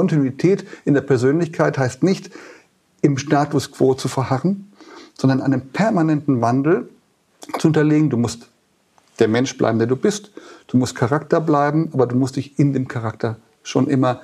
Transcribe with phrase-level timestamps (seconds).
[0.00, 2.30] Kontinuität in der Persönlichkeit heißt nicht,
[3.02, 4.72] im Status quo zu verharren,
[5.12, 6.88] sondern einen permanenten Wandel
[7.58, 8.08] zu unterlegen.
[8.08, 8.48] Du musst
[9.18, 10.30] der Mensch bleiben, der du bist.
[10.68, 14.22] Du musst Charakter bleiben, aber du musst dich in dem Charakter schon immer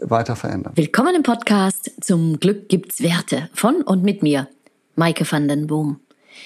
[0.00, 0.72] weiter verändern.
[0.76, 4.48] Willkommen im Podcast Zum Glück gibt's Werte von und mit mir,
[4.96, 6.00] Maike van den Boom.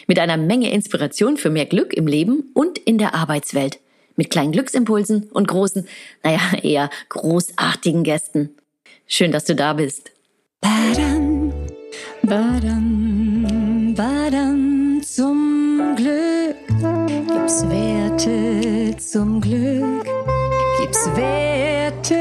[0.09, 3.79] Mit einer Menge Inspiration für mehr Glück im Leben und in der Arbeitswelt.
[4.17, 5.87] Mit kleinen Glücksimpulsen und großen,
[6.25, 8.57] naja, eher großartigen Gästen.
[9.15, 10.11] Schön, dass du da bist.
[10.63, 11.53] Badam,
[12.23, 16.57] badam, badam, zum Glück
[17.29, 20.07] gibt's Werte, zum Glück
[20.81, 22.15] gibt's Werte.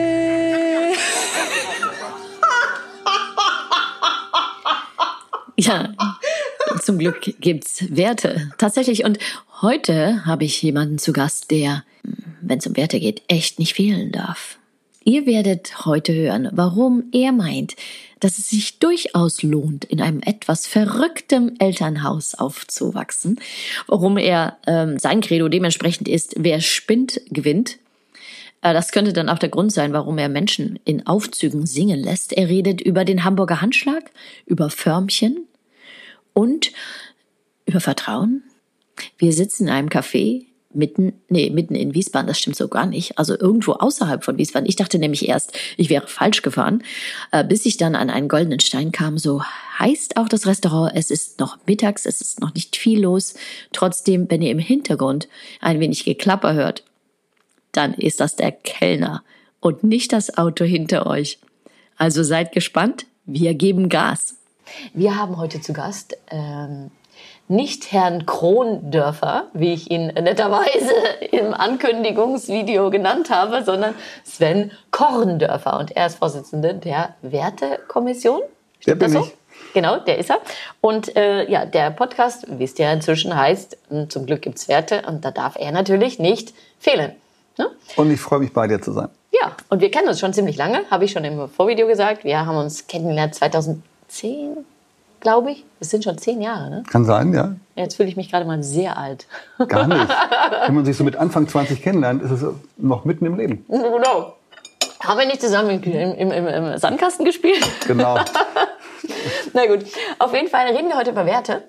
[5.56, 5.94] ja,
[6.82, 8.52] zum Glück gibt's Werte.
[8.58, 9.06] Tatsächlich.
[9.06, 9.18] Und
[9.62, 11.86] heute habe ich jemanden zu Gast, der,
[12.42, 14.58] wenn es um Werte geht, echt nicht fehlen darf.
[15.04, 17.76] Ihr werdet heute hören, warum er meint,
[18.20, 23.40] dass es sich durchaus lohnt, in einem etwas verrücktem Elternhaus aufzuwachsen,
[23.88, 27.80] warum er ähm, sein Credo dementsprechend ist, wer spinnt, gewinnt.
[28.62, 32.32] Äh, das könnte dann auch der Grund sein, warum er Menschen in Aufzügen singen lässt.
[32.34, 34.12] Er redet über den Hamburger Handschlag,
[34.46, 35.48] über Förmchen
[36.34, 36.72] und
[37.66, 38.44] über Vertrauen.
[39.18, 43.18] Wir sitzen in einem Café mitten, nee, mitten in Wiesbaden, das stimmt so gar nicht.
[43.18, 44.68] Also irgendwo außerhalb von Wiesbaden.
[44.68, 46.84] Ich dachte nämlich erst, ich wäre falsch gefahren,
[47.32, 49.18] äh, bis ich dann an einen goldenen Stein kam.
[49.18, 49.44] So
[49.80, 50.94] heißt auch das Restaurant.
[50.96, 53.36] Es ist noch mittags, es ist noch nicht viel los.
[53.74, 55.28] Trotzdem, wenn ihr im Hintergrund
[55.60, 56.84] ein wenig Geklapper hört,
[57.72, 59.24] dann ist das der Kellner
[59.60, 61.40] und nicht das Auto hinter euch.
[61.98, 64.36] Also seid gespannt, wir geben Gas.
[64.94, 66.92] Wir haben heute zu Gast ähm,
[67.52, 70.94] nicht Herrn Krondörfer, wie ich ihn netterweise
[71.32, 75.78] im Ankündigungsvideo genannt habe, sondern Sven Korndörfer.
[75.78, 78.42] Und er ist Vorsitzender der Wertekommission.
[78.88, 79.20] Der bin so?
[79.20, 79.36] ich.
[79.74, 80.40] Genau, der ist er.
[80.80, 85.26] Und äh, ja, der Podcast, wisst ihr inzwischen, heißt hm, Zum Glück gibt's Werte und
[85.26, 87.12] da darf er natürlich nicht fehlen.
[87.58, 87.70] Ne?
[87.98, 89.10] Und ich freue mich, bei dir zu sein.
[89.32, 92.24] Ja, und wir kennen uns schon ziemlich lange, habe ich schon im Vorvideo gesagt.
[92.24, 94.66] Wir haben uns kennengelernt 2010,
[95.22, 95.66] glaube ich.
[95.80, 96.84] Das sind schon zehn Jahre, ne?
[96.90, 97.54] Kann sein, ja.
[97.76, 99.28] Jetzt fühle ich mich gerade mal sehr alt.
[99.68, 100.08] Gar nicht.
[100.66, 102.46] Wenn man sich so mit Anfang 20 kennenlernt, ist es
[102.78, 103.66] noch mitten im Leben.
[103.70, 104.34] Genau.
[105.04, 107.68] Haben wir nicht zusammen im, im, im, im Sandkasten gespielt?
[107.88, 108.18] Genau.
[109.54, 109.86] Na gut.
[110.20, 111.64] Auf jeden Fall reden wir heute über Werte.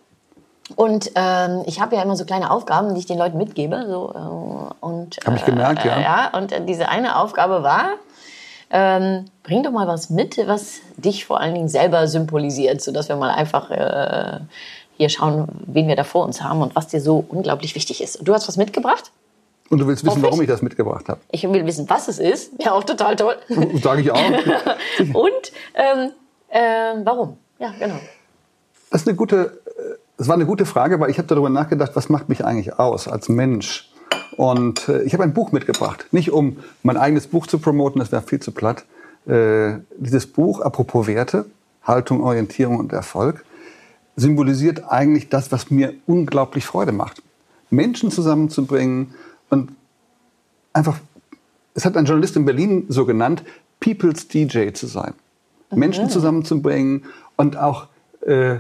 [0.77, 3.85] Und ähm, ich habe ja immer so kleine Aufgaben, die ich den Leuten mitgebe.
[3.89, 6.01] So, äh, und, habe ich gemerkt, äh, ja.
[6.01, 7.95] Ja, und äh, diese eine Aufgabe war,
[8.73, 13.17] ähm, bring doch mal was mit, was dich vor allen Dingen selber symbolisiert, sodass wir
[13.17, 14.41] mal einfach äh,
[14.97, 18.21] hier schauen, wen wir da vor uns haben und was dir so unglaublich wichtig ist.
[18.23, 19.13] Du hast was mitgebracht?
[19.69, 21.21] Und du willst wissen, warum ich das mitgebracht habe?
[21.31, 22.53] Ich will wissen, was es ist.
[22.59, 23.37] Ja, auch total toll.
[23.83, 24.19] Sage ich auch.
[25.15, 26.11] und ähm,
[26.49, 27.37] äh, warum?
[27.59, 27.99] Ja, genau.
[28.91, 29.63] Das ist eine gute,
[30.19, 33.09] das war eine gute Frage, weil ich habe darüber nachgedacht, was macht mich eigentlich aus
[33.09, 33.92] als Mensch?
[34.37, 36.07] Und äh, ich habe ein Buch mitgebracht.
[36.11, 38.85] Nicht um mein eigenes Buch zu promoten, das wäre viel zu platt.
[39.27, 41.47] Äh, dieses Buch, apropos Werte,
[41.83, 43.45] Haltung, Orientierung und Erfolg,
[44.17, 47.23] symbolisiert eigentlich das, was mir unglaublich Freude macht.
[47.71, 49.15] Menschen zusammenzubringen
[49.49, 49.73] und
[50.73, 50.99] einfach,
[51.75, 53.43] es hat ein Journalist in Berlin so genannt,
[53.81, 55.15] People's DJ zu sein.
[55.71, 55.79] Mhm.
[55.79, 57.05] Menschen zusammenzubringen
[57.37, 57.89] und auch
[58.27, 58.57] äh,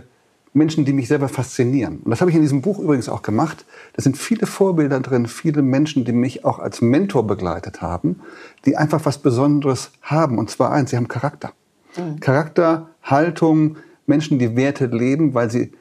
[0.54, 2.00] Menschen, die mich selber faszinieren.
[2.00, 3.64] Und das habe ich in diesem Buch übrigens auch gemacht.
[3.94, 8.20] Da sind viele Vorbilder drin, viele Menschen, die mich auch als Mentor begleitet haben,
[8.66, 10.38] die einfach was Besonderes haben.
[10.38, 11.52] Und zwar eins, sie haben Charakter.
[11.96, 12.20] Mhm.
[12.20, 13.76] Charakter, Haltung,
[14.06, 15.72] Menschen, die Werte leben, weil sie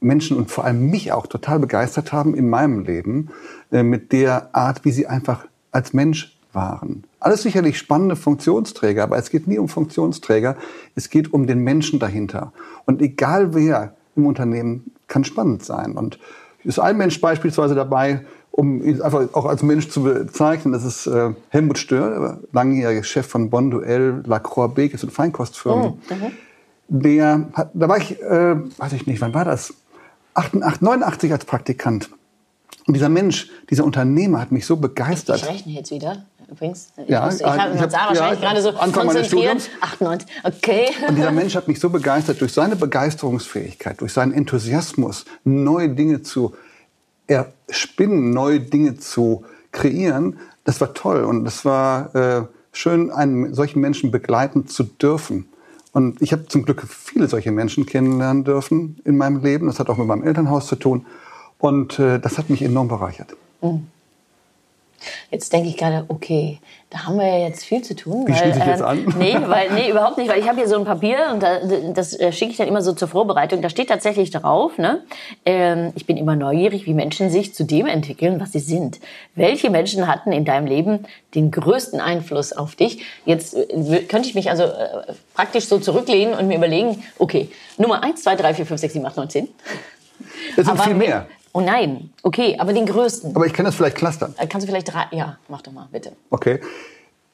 [0.00, 3.30] Menschen und vor allem mich auch total begeistert haben in meinem Leben
[3.72, 7.04] äh, mit der Art, wie sie einfach als Mensch waren.
[7.20, 10.56] Alles sicherlich spannende Funktionsträger, aber es geht nie um Funktionsträger,
[10.94, 12.52] es geht um den Menschen dahinter.
[12.86, 15.96] Und egal wer im Unternehmen kann spannend sein.
[15.96, 16.18] Und
[16.64, 20.72] ist ein Mensch beispielsweise dabei, um ihn einfach auch als Mensch zu bezeichnen.
[20.72, 25.84] Das ist äh, Helmut Stör, langjähriger Chef von Bonduell, Lacroix Bekes und Feinkostfirmen.
[25.84, 26.32] Oh, mhm.
[26.90, 29.74] Der hat, da war ich, äh, weiß ich nicht, wann war das?
[30.34, 32.10] 88, 89 als Praktikant.
[32.86, 35.42] Und dieser Mensch, dieser Unternehmer hat mich so begeistert.
[35.42, 36.92] Ich rechne jetzt wieder übrigens.
[36.96, 39.70] Ich ja, muss, ich habe hab, wahrscheinlich ja, gerade so Anfang konzentriert.
[39.80, 40.88] 98, okay.
[41.06, 46.22] Und dieser Mensch hat mich so begeistert durch seine Begeisterungsfähigkeit, durch seinen Enthusiasmus, neue Dinge
[46.22, 46.54] zu
[47.26, 50.38] erspinnen, neue Dinge zu kreieren.
[50.64, 52.42] Das war toll und das war äh,
[52.72, 55.48] schön, einen solchen Menschen begleiten zu dürfen.
[55.92, 59.66] Und ich habe zum Glück viele solche Menschen kennenlernen dürfen in meinem Leben.
[59.66, 61.06] Das hat auch mit meinem Elternhaus zu tun.
[61.58, 63.34] Und äh, das hat mich enorm bereichert.
[63.62, 63.86] Mhm.
[65.30, 66.58] Jetzt denke ich gerade, okay,
[66.90, 68.26] da haben wir ja jetzt viel zu tun.
[68.26, 69.14] Wie schließe ich jetzt an?
[69.18, 71.58] Nee, weil, nee, überhaupt nicht, weil ich habe hier so ein Papier und da,
[71.92, 73.60] das äh, schicke ich dann immer so zur Vorbereitung.
[73.60, 75.02] Da steht tatsächlich drauf, ne?
[75.44, 79.00] Ähm, ich bin immer neugierig, wie Menschen sich zu dem entwickeln, was sie sind.
[79.34, 81.04] Welche Menschen hatten in deinem Leben
[81.34, 83.02] den größten Einfluss auf dich?
[83.26, 88.02] Jetzt äh, könnte ich mich also äh, praktisch so zurücklehnen und mir überlegen, okay, Nummer
[88.02, 89.48] eins, zwei, drei, vier, fünf, sechs, sieben, acht, neun, zehn.
[90.56, 91.26] Das sind viel mehr.
[91.52, 93.34] Oh nein, okay, aber den größten.
[93.34, 94.34] Aber ich kann das vielleicht clustern.
[94.38, 95.06] Äh, Kannst du vielleicht drei?
[95.12, 96.12] Ja, mach doch mal, bitte.
[96.30, 96.60] Okay.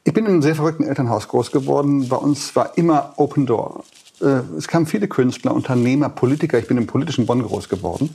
[0.04, 2.08] Ich bin in einem sehr verrückten Elternhaus groß geworden.
[2.08, 3.84] Bei uns war immer Open Door.
[4.20, 6.58] Äh, Es kamen viele Künstler, Unternehmer, Politiker.
[6.58, 8.14] Ich bin im politischen Bonn groß geworden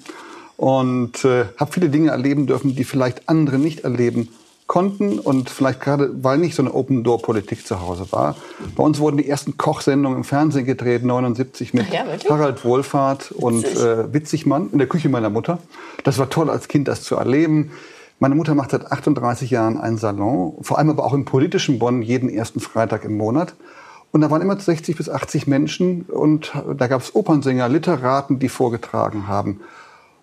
[0.57, 4.29] und äh, habe viele Dinge erleben dürfen, die vielleicht andere nicht erleben
[4.69, 8.35] konnten und vielleicht gerade, weil nicht so eine Open-Door-Politik zu Hause war.
[8.75, 12.05] Bei uns wurden die ersten Kochsendungen im Fernsehen gedreht, 79 mit Ja?
[12.29, 13.83] Harald Wohlfahrt und Witzig.
[13.83, 15.57] äh, Witzigmann in der Küche meiner Mutter.
[16.03, 17.71] Das war toll als Kind, das zu erleben.
[18.19, 22.03] Meine Mutter macht seit 38 Jahren einen Salon, vor allem aber auch im politischen Bonn
[22.03, 23.55] jeden ersten Freitag im Monat.
[24.11, 28.49] Und da waren immer 60 bis 80 Menschen und da gab es Opernsänger, Literaten, die
[28.49, 29.61] vorgetragen haben.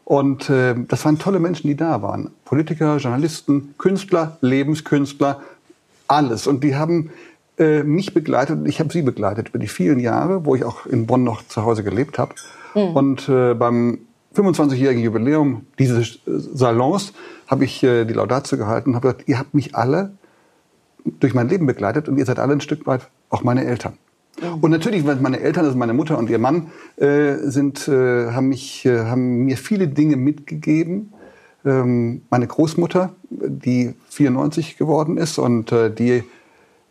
[0.06, 2.30] Und äh, das waren tolle Menschen, die da waren.
[2.44, 5.42] Politiker, Journalisten, Künstler, Lebenskünstler,
[6.06, 6.46] alles.
[6.46, 7.10] Und die haben
[7.58, 10.86] äh, mich begleitet und ich habe sie begleitet über die vielen Jahre, wo ich auch
[10.86, 12.36] in Bonn noch zu Hause gelebt habe.
[12.94, 13.98] Und äh, beim
[14.36, 17.12] 25-jährigen Jubiläum dieses äh, Salons
[17.48, 20.12] habe ich äh, die Laudatio gehalten und habe gesagt, ihr habt mich alle
[21.04, 23.94] durch mein Leben begleitet und ihr seid alle ein Stück weit auch meine Eltern.
[24.60, 28.48] Und natürlich, weil meine Eltern, also meine Mutter und ihr Mann, äh, sind, äh, haben,
[28.48, 31.12] mich, äh, haben mir viele Dinge mitgegeben.
[31.64, 36.22] Ähm, meine Großmutter, die 94 geworden ist und äh, die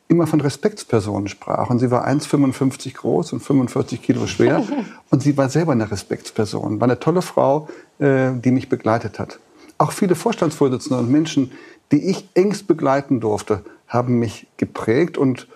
[0.07, 1.69] immer von Respektspersonen sprach.
[1.69, 4.63] Und sie war 1,55 groß und 45 Kilo schwer.
[5.09, 6.79] Und sie war selber eine Respektsperson.
[6.79, 7.69] War eine tolle Frau,
[7.99, 9.39] äh, die mich begleitet hat.
[9.77, 11.51] Auch viele Vorstandsvorsitzende und Menschen,
[11.91, 15.17] die ich engst begleiten durfte, haben mich geprägt.
[15.17, 15.47] Und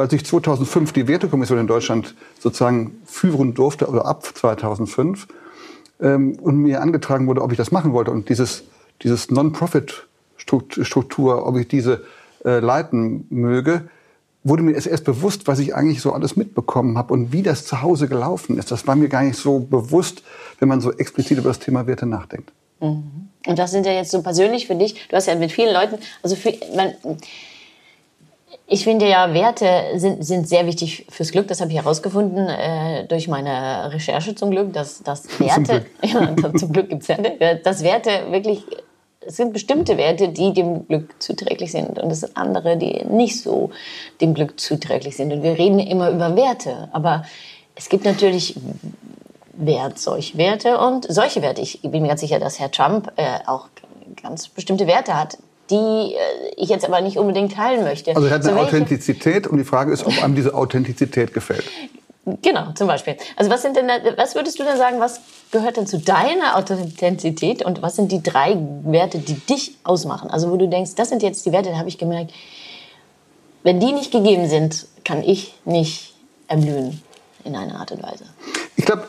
[0.00, 5.26] als ich 2005 die Wertekommission in Deutschland sozusagen führen durfte, oder ab 2005,
[6.00, 8.64] ähm, und mir angetragen wurde, ob ich das machen wollte und dieses,
[9.02, 12.02] dieses Non-Profit-Struktur, ob ich diese
[12.44, 13.88] äh, leiten möge,
[14.42, 17.80] wurde mir erst bewusst, was ich eigentlich so alles mitbekommen habe und wie das zu
[17.80, 18.70] Hause gelaufen ist.
[18.70, 20.22] Das war mir gar nicht so bewusst,
[20.58, 22.52] wenn man so explizit über das Thema Werte nachdenkt.
[22.78, 25.08] Und das sind ja jetzt so persönlich für dich.
[25.08, 26.92] Du hast ja mit vielen Leuten, also für, man,
[28.66, 29.66] ich finde ja, Werte
[29.96, 31.48] sind, sind sehr wichtig fürs Glück.
[31.48, 36.72] Das habe ich herausgefunden äh, durch meine Recherche zum Glück, dass, dass Werte, ja, zum
[36.72, 38.62] Glück gibt's Werte, dass Werte wirklich,
[39.20, 43.40] es sind bestimmte Werte, die dem Glück zuträglich sind und es sind andere, die nicht
[43.42, 43.70] so
[44.20, 45.32] dem Glück zuträglich sind.
[45.32, 47.24] Und wir reden immer über Werte, aber
[47.74, 48.56] es gibt natürlich
[49.52, 51.60] Wert, solche Werte und solche Werte.
[51.60, 53.68] Ich bin mir ganz sicher, dass Herr Trump äh, auch
[54.22, 55.38] ganz bestimmte Werte hat,
[55.70, 56.18] die äh,
[56.56, 58.14] ich jetzt aber nicht unbedingt teilen möchte.
[58.14, 61.32] Also er hat So eine welche- Authentizität und die Frage ist, ob einem diese Authentizität
[61.34, 61.64] gefällt.
[62.42, 63.16] Genau, zum Beispiel.
[63.36, 65.20] Also was sind denn, was würdest du denn sagen, was
[65.50, 70.30] gehört denn zu deiner Authentizität und was sind die drei Werte, die dich ausmachen?
[70.30, 72.32] Also wo du denkst, das sind jetzt die Werte, da habe ich gemerkt,
[73.62, 76.14] wenn die nicht gegeben sind, kann ich nicht
[76.48, 77.02] erblühen
[77.44, 78.24] in einer Art und Weise.
[78.76, 79.04] Ich glaube,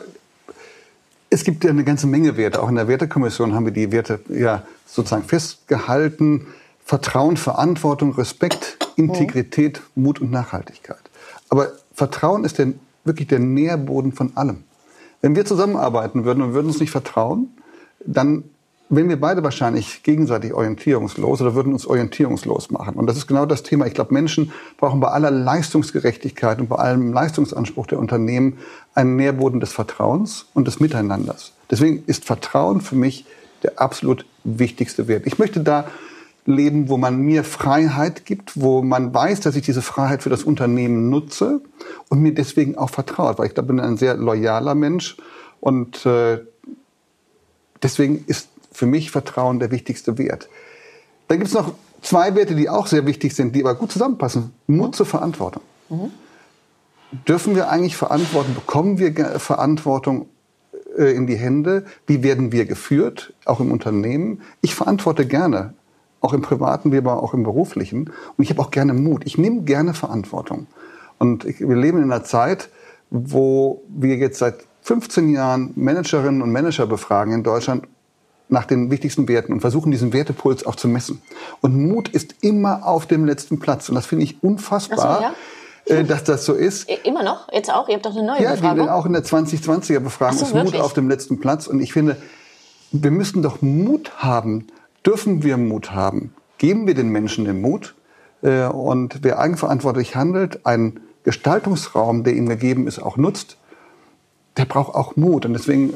[1.30, 2.62] es gibt ja eine ganze Menge Werte.
[2.62, 6.46] Auch in der Wertekommission haben wir die Werte ja sozusagen festgehalten.
[6.84, 11.02] Vertrauen, Verantwortung, Respekt, Integrität, Mut und Nachhaltigkeit.
[11.48, 12.74] Aber Vertrauen ist der,
[13.04, 14.64] wirklich der Nährboden von allem.
[15.20, 17.56] Wenn wir zusammenarbeiten würden und würden uns nicht vertrauen,
[18.04, 18.44] dann
[18.88, 22.94] wären wir beide wahrscheinlich gegenseitig orientierungslos oder würden uns orientierungslos machen.
[22.94, 23.86] Und das ist genau das Thema.
[23.86, 28.58] Ich glaube, Menschen brauchen bei aller Leistungsgerechtigkeit und bei allem Leistungsanspruch der Unternehmen
[28.94, 31.52] einen Nährboden des Vertrauens und des Miteinanders.
[31.70, 33.26] Deswegen ist Vertrauen für mich
[33.62, 35.26] der absolut wichtigste Wert.
[35.26, 35.86] Ich möchte da
[36.44, 40.44] leben, wo man mir Freiheit gibt, wo man weiß, dass ich diese Freiheit für das
[40.44, 41.60] Unternehmen nutze
[42.08, 45.16] und mir deswegen auch vertraut, weil ich da bin ein sehr loyaler Mensch
[45.60, 46.38] und äh,
[47.82, 50.48] deswegen ist für mich Vertrauen der wichtigste Wert.
[51.28, 54.52] Dann gibt es noch zwei Werte, die auch sehr wichtig sind, die aber gut zusammenpassen.
[54.66, 55.62] Mut zur Verantwortung.
[57.26, 60.26] Dürfen wir eigentlich Verantwortung, bekommen wir Verantwortung
[60.98, 61.86] äh, in die Hände?
[62.06, 64.42] Wie werden wir geführt, auch im Unternehmen?
[64.60, 65.72] Ich verantworte gerne,
[66.20, 68.10] auch im privaten, wie aber auch im beruflichen.
[68.36, 69.22] Und ich habe auch gerne Mut.
[69.24, 70.66] Ich nehme gerne Verantwortung.
[71.18, 72.68] Und wir leben in einer Zeit,
[73.08, 77.88] wo wir jetzt seit 15 Jahren Managerinnen und Manager befragen in Deutschland
[78.48, 81.20] nach den wichtigsten Werten und versuchen, diesen Wertepuls auch zu messen.
[81.60, 83.88] Und Mut ist immer auf dem letzten Platz.
[83.88, 85.34] Und das finde ich unfassbar,
[85.84, 86.88] so, äh, dass das so ist.
[87.04, 87.52] Immer noch?
[87.52, 87.88] Jetzt auch?
[87.88, 88.88] Ihr habt doch eine neue Ja, die, Befragung?
[88.88, 90.82] auch in der 2020er Befragung Ach so, ist Mut wirklich?
[90.82, 91.66] auf dem letzten Platz.
[91.66, 92.16] Und ich finde,
[92.92, 94.68] wir müssen doch Mut haben,
[95.04, 97.94] dürfen wir Mut haben, geben wir den Menschen den Mut.
[98.42, 103.56] Äh, und wer eigenverantwortlich handelt, einen Gestaltungsraum, der ihm gegeben ist, auch nutzt,
[104.56, 105.44] der braucht auch Mut.
[105.46, 105.94] Und deswegen äh,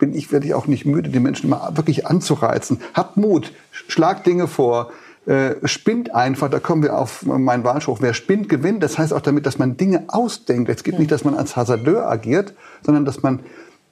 [0.00, 2.80] bin ich, werde ich auch nicht müde, die Menschen immer wirklich anzureizen.
[2.94, 4.90] Habt Mut, schlagt Dinge vor,
[5.26, 8.82] äh, spinnt einfach, da kommen wir auf meinen Wahlspruch, wer spinnt, gewinnt.
[8.82, 10.68] Das heißt auch damit, dass man Dinge ausdenkt.
[10.68, 13.40] Es geht nicht, dass man als Hasardeur agiert, sondern dass man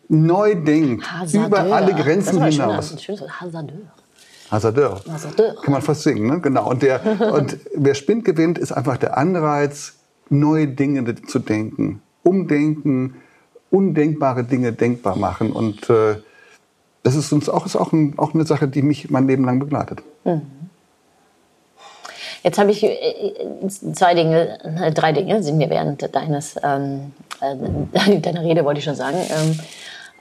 [0.08, 1.46] neu denkt, Hasardeur.
[1.46, 2.92] über alle Grenzen das hinaus.
[2.92, 3.78] Ein schönes Hasardeur.
[4.50, 5.00] Hasardeur.
[5.06, 5.56] Hasardeur.
[5.62, 6.40] Kann man fast singen, ne?
[6.40, 6.68] Genau.
[6.70, 7.00] Und, der,
[7.32, 9.94] und wer spinnt, gewinnt, ist einfach der Anreiz,
[10.30, 12.00] neue Dinge zu denken.
[12.22, 13.16] Umdenken,
[13.70, 15.52] undenkbare Dinge denkbar machen.
[15.52, 16.16] Und äh,
[17.02, 19.58] das ist uns auch, ist auch, ein, auch eine Sache, die mich mein Leben lang
[19.58, 20.00] begleitet.
[20.24, 20.42] Mhm.
[22.42, 27.12] Jetzt habe ich äh, äh, zwei Dinge, äh, drei Dinge sind mir während deines, ähm,
[27.40, 29.58] äh, deiner Rede, wollte ich schon sagen, ähm,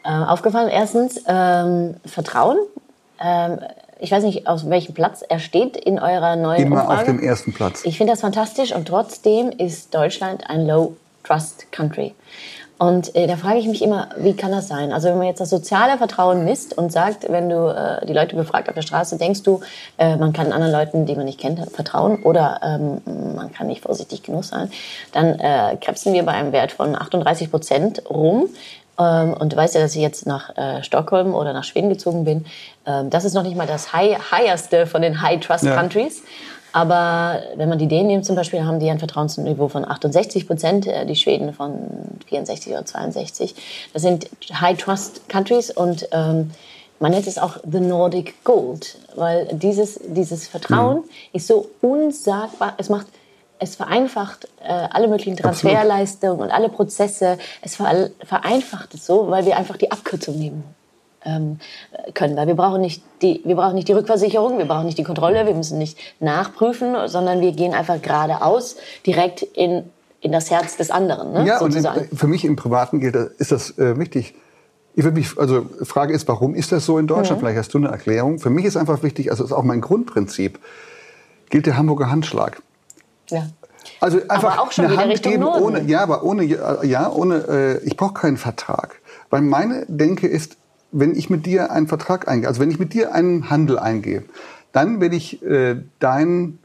[0.03, 0.69] äh, aufgefallen.
[0.69, 2.57] Erstens, ähm, Vertrauen.
[3.19, 3.59] Ähm,
[3.99, 6.99] ich weiß nicht, aus welchem Platz er steht in eurer neuen Immer Umfrage.
[6.99, 7.81] auf dem ersten Platz.
[7.83, 12.13] Ich finde das fantastisch und trotzdem ist Deutschland ein Low-Trust-Country.
[12.79, 14.91] Und äh, da frage ich mich immer, wie kann das sein?
[14.91, 18.35] Also wenn man jetzt das soziale Vertrauen misst und sagt, wenn du äh, die Leute
[18.35, 19.61] befragt auf der Straße, denkst du,
[19.97, 23.01] äh, man kann anderen Leuten, die man nicht kennt, vertrauen oder ähm,
[23.35, 24.69] man kann nicht vorsichtig genug sein,
[25.11, 28.49] dann äh, krebsen wir bei einem Wert von 38 Prozent rum.
[28.99, 32.25] Ähm, und du weißt ja, dass ich jetzt nach äh, Stockholm oder nach Schweden gezogen
[32.25, 32.45] bin.
[32.85, 35.75] Ähm, das ist noch nicht mal das high, higheste von den High Trust ja.
[36.77, 40.85] Aber wenn man die Dänen nimmt zum Beispiel, haben die ein Vertrauensniveau von 68 Prozent,
[40.85, 41.73] äh, die Schweden von
[42.27, 43.55] 64 oder 62.
[43.93, 46.51] Das sind High-Trust-Countries und ähm,
[46.99, 51.09] man nennt es auch the Nordic Gold, weil dieses, dieses Vertrauen mhm.
[51.33, 53.07] ist so unsagbar, es macht
[53.57, 57.39] es vereinfacht äh, alle möglichen Transferleistungen und alle Prozesse.
[57.63, 60.76] Es vereinfacht es so, weil wir einfach die Abkürzung nehmen
[61.25, 61.59] ähm,
[62.13, 62.35] können.
[62.35, 65.45] Weil wir brauchen, nicht die, wir brauchen nicht die Rückversicherung, wir brauchen nicht die Kontrolle,
[65.45, 69.83] wir müssen nicht nachprüfen, sondern wir gehen einfach geradeaus direkt in,
[70.21, 71.33] in das Herz des anderen.
[71.33, 72.07] Ne, ja, sozusagen.
[72.09, 74.35] und für mich im Privaten gilt, ist das äh, wichtig.
[74.95, 77.39] Ich würde mich, also Frage ist, warum ist das so in Deutschland?
[77.39, 77.45] Mhm.
[77.45, 78.39] Vielleicht hast du eine Erklärung.
[78.39, 80.59] Für mich ist einfach wichtig, also ist auch mein Grundprinzip,
[81.49, 82.61] gilt der Hamburger Handschlag.
[83.29, 83.47] Ja.
[83.99, 85.63] Also einfach aber auch schon eine Hand Richtung geben, Norden.
[85.63, 88.99] ohne, ja, aber ohne, ja, ohne, äh, ich brauche keinen Vertrag.
[89.29, 90.57] Weil meine Denke ist,
[90.91, 94.23] wenn ich mit dir einen Vertrag eingehe, also wenn ich mit dir einen Handel eingehe,
[94.71, 96.59] dann werde ich äh, deinen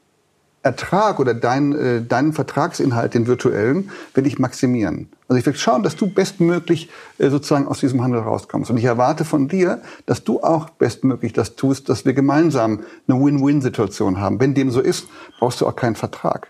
[0.63, 5.09] Ertrag oder dein, äh, deinen Vertragsinhalt, den virtuellen, werde ich maximieren.
[5.29, 6.89] Also ich werde schauen, dass du bestmöglich
[7.19, 8.71] äh, sozusagen aus diesem Handel rauskommst.
[8.71, 13.19] Und ich erwarte von dir, dass du auch bestmöglich das tust, dass wir gemeinsam eine
[13.19, 14.39] Win-Win-Situation haben.
[14.39, 15.09] Wenn dem so ist,
[15.41, 16.49] brauchst du auch keinen Vertrag.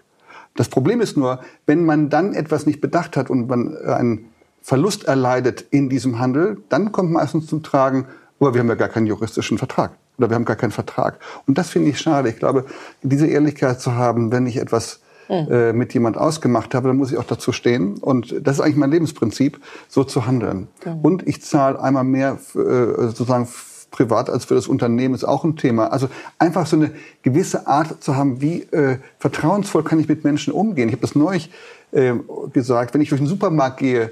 [0.56, 4.31] Das Problem ist nur, wenn man dann etwas nicht bedacht hat und man einen
[4.62, 8.06] Verlust erleidet in diesem Handel, dann kommt meistens zum Tragen,
[8.40, 11.18] aber wir haben ja gar keinen juristischen Vertrag oder wir haben gar keinen Vertrag.
[11.46, 12.28] Und das finde ich schade.
[12.28, 12.64] Ich glaube,
[13.02, 17.18] diese Ehrlichkeit zu haben, wenn ich etwas äh, mit jemand ausgemacht habe, dann muss ich
[17.18, 17.98] auch dazu stehen.
[17.98, 20.68] Und das ist eigentlich mein Lebensprinzip, so zu handeln.
[20.84, 21.00] Mhm.
[21.00, 23.48] Und ich zahle einmal mehr äh, sozusagen
[23.90, 25.92] privat als für das Unternehmen ist auch ein Thema.
[25.92, 26.90] Also einfach so eine
[27.22, 30.88] gewisse Art zu haben, wie äh, vertrauensvoll kann ich mit Menschen umgehen.
[30.88, 31.50] Ich habe das neulich
[31.92, 32.14] äh,
[32.52, 34.10] gesagt, wenn ich durch den Supermarkt gehe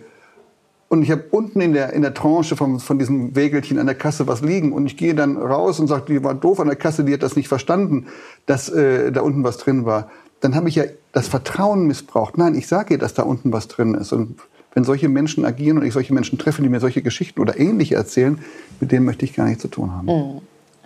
[0.90, 3.94] und ich habe unten in der, in der Tranche von, von diesem Wägelchen an der
[3.94, 6.74] Kasse was liegen und ich gehe dann raus und sage, die war doof an der
[6.74, 8.08] Kasse, die hat das nicht verstanden,
[8.46, 10.10] dass äh, da unten was drin war.
[10.40, 12.36] Dann habe ich ja das Vertrauen missbraucht.
[12.36, 14.12] Nein, ich sage ihr, dass da unten was drin ist.
[14.12, 14.40] Und
[14.74, 17.94] wenn solche Menschen agieren und ich solche Menschen treffe, die mir solche Geschichten oder ähnliche
[17.94, 18.40] erzählen,
[18.80, 20.08] mit denen möchte ich gar nichts zu tun haben.
[20.08, 20.40] Hm.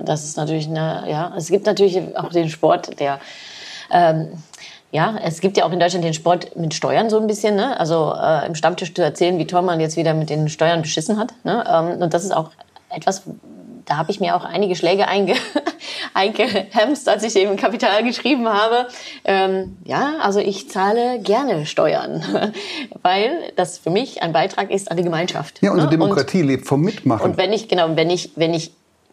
[0.05, 3.21] Das ist natürlich eine, ja, es gibt natürlich auch den Sport, der
[3.91, 4.29] ähm,
[4.95, 7.81] ja, es gibt ja auch in Deutschland den Sport mit Steuern so ein bisschen, ne?
[7.81, 11.19] also äh, im Stammtisch zu erzählen, wie toll man jetzt wieder mit den Steuern beschissen
[11.19, 11.35] hat.
[11.43, 11.65] Ne?
[11.69, 12.51] Ähm, und das ist auch
[12.91, 13.25] etwas,
[13.87, 15.35] da habe ich mir auch einige Schläge einge
[16.15, 18.87] eingehemst, als ich eben Kapital geschrieben habe.
[19.25, 22.53] Ähm, ja, also ich zahle gerne Steuern,
[23.03, 25.61] weil das für mich ein Beitrag ist an die Gemeinschaft.
[25.61, 25.99] Ja, unsere ne?
[25.99, 27.33] Demokratie und, lebt vom Mitmachen.
[27.33, 28.71] Und wenn ich, genau, wenn ich, wenn ich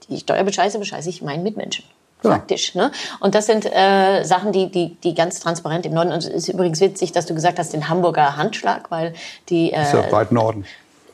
[0.09, 1.85] die Steuer bescheiße, bescheiße ich meinen Mitmenschen
[2.21, 2.75] faktisch.
[2.75, 2.91] Ne?
[3.19, 6.11] Und das sind äh, Sachen, die, die, die ganz transparent im Norden.
[6.11, 9.13] Und es ist übrigens witzig, dass du gesagt hast, den Hamburger Handschlag, weil
[9.49, 9.71] die.
[9.71, 10.65] Äh, ist ja weit Norden.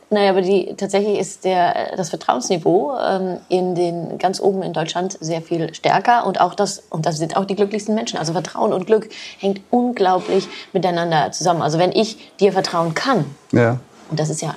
[0.10, 5.18] Naja, aber die, tatsächlich ist der, das Vertrauensniveau ähm, in den, ganz oben in Deutschland
[5.20, 8.18] sehr viel stärker und auch das, und das sind auch die glücklichsten Menschen.
[8.18, 11.62] Also Vertrauen und Glück hängt unglaublich miteinander zusammen.
[11.62, 13.80] Also wenn ich dir vertrauen kann, ja.
[14.10, 14.56] und das ist ja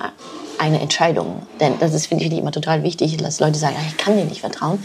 [0.57, 4.15] eine Entscheidung, denn das ist, finde ich, immer total wichtig, dass Leute sagen, ich kann
[4.15, 4.81] dir nicht vertrauen,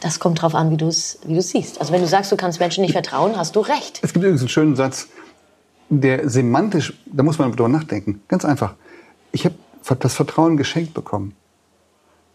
[0.00, 1.80] das kommt darauf an, wie du es wie siehst.
[1.80, 4.00] Also wenn du sagst, du kannst Menschen nicht vertrauen, hast du recht.
[4.02, 5.08] Es gibt übrigens einen schönen Satz,
[5.88, 8.22] der semantisch, da muss man drüber nachdenken.
[8.28, 8.74] Ganz einfach.
[9.32, 9.56] Ich habe
[9.98, 11.34] das Vertrauen geschenkt bekommen.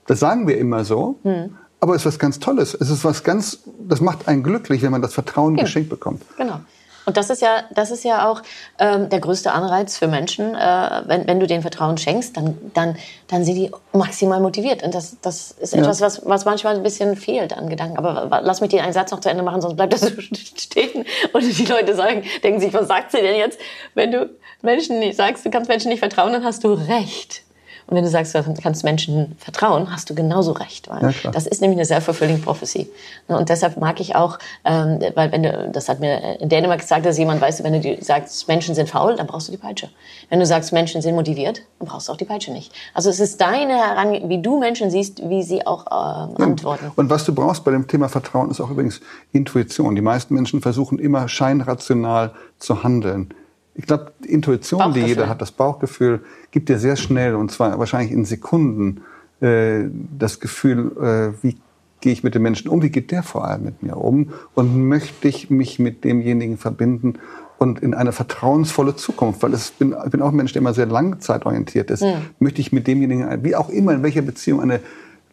[0.07, 1.17] Das sagen wir immer so.
[1.24, 1.57] Hm.
[1.79, 2.74] Aber es ist was ganz Tolles.
[2.74, 5.63] Es ist was ganz, das macht einen glücklich, wenn man das Vertrauen ja.
[5.63, 6.24] geschenkt bekommt.
[6.38, 6.60] Genau.
[7.06, 8.42] Und das ist ja, das ist ja auch
[8.80, 10.56] ähm, der größte Anreiz für Menschen.
[10.56, 12.98] Äh, wenn, wenn du denen Vertrauen schenkst, dann, dann,
[13.28, 14.84] dann sind die maximal motiviert.
[14.84, 16.08] Und das, das ist etwas, ja.
[16.08, 17.98] was, was manchmal ein bisschen fehlt an Gedanken.
[17.98, 21.06] Aber lass mich dir einen Satz noch zu Ende machen, sonst bleibt das so stehen.
[21.34, 23.60] Und die Leute sagen, denken sich, was sagt sie denn jetzt?
[23.94, 24.30] Wenn du
[24.62, 27.45] Menschen nicht sagst, du kannst Menschen nicht vertrauen, dann hast du recht.
[27.88, 30.89] Und wenn du sagst, du kannst Menschen vertrauen, hast du genauso recht.
[30.89, 32.89] Weil ja, das ist nämlich eine self-fulfilling prophecy.
[33.27, 36.80] Ne, und deshalb mag ich auch, ähm, weil wenn du, das hat mir in Dänemark
[36.80, 39.89] gesagt, dass jemand weiß, wenn du sagst, Menschen sind faul, dann brauchst du die Peitsche.
[40.30, 42.72] Wenn du sagst, Menschen sind motiviert, dann brauchst du auch die Peitsche nicht.
[42.94, 46.92] Also es ist deine Herangehensweise, wie du Menschen siehst, wie sie auch ähm, antworten.
[46.96, 49.01] Und was du brauchst bei dem Thema Vertrauen ist auch übrigens
[49.32, 49.96] Intuition.
[49.96, 53.34] Die meisten Menschen versuchen immer scheinrational zu handeln.
[53.75, 57.77] Ich glaube, die Intuition, die jeder hat, das Bauchgefühl, gibt dir sehr schnell, und zwar
[57.77, 59.01] wahrscheinlich in Sekunden,
[59.41, 59.84] äh,
[60.17, 61.58] das Gefühl, äh, wie
[62.00, 64.88] gehe ich mit dem Menschen um, wie geht der vor allem mit mir um und
[64.88, 67.15] möchte ich mich mit demjenigen verbinden
[67.58, 70.74] und in eine vertrauensvolle Zukunft, weil ich bin, ich bin auch ein Mensch, der immer
[70.74, 72.15] sehr langzeitorientiert ist, mhm.
[72.39, 74.82] möchte ich mit demjenigen, wie auch immer, in welcher Beziehung eine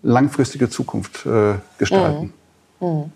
[0.02, 2.32] langfristige Zukunft äh, gestalten.
[2.80, 2.88] Mhm.
[2.88, 3.12] Mhm.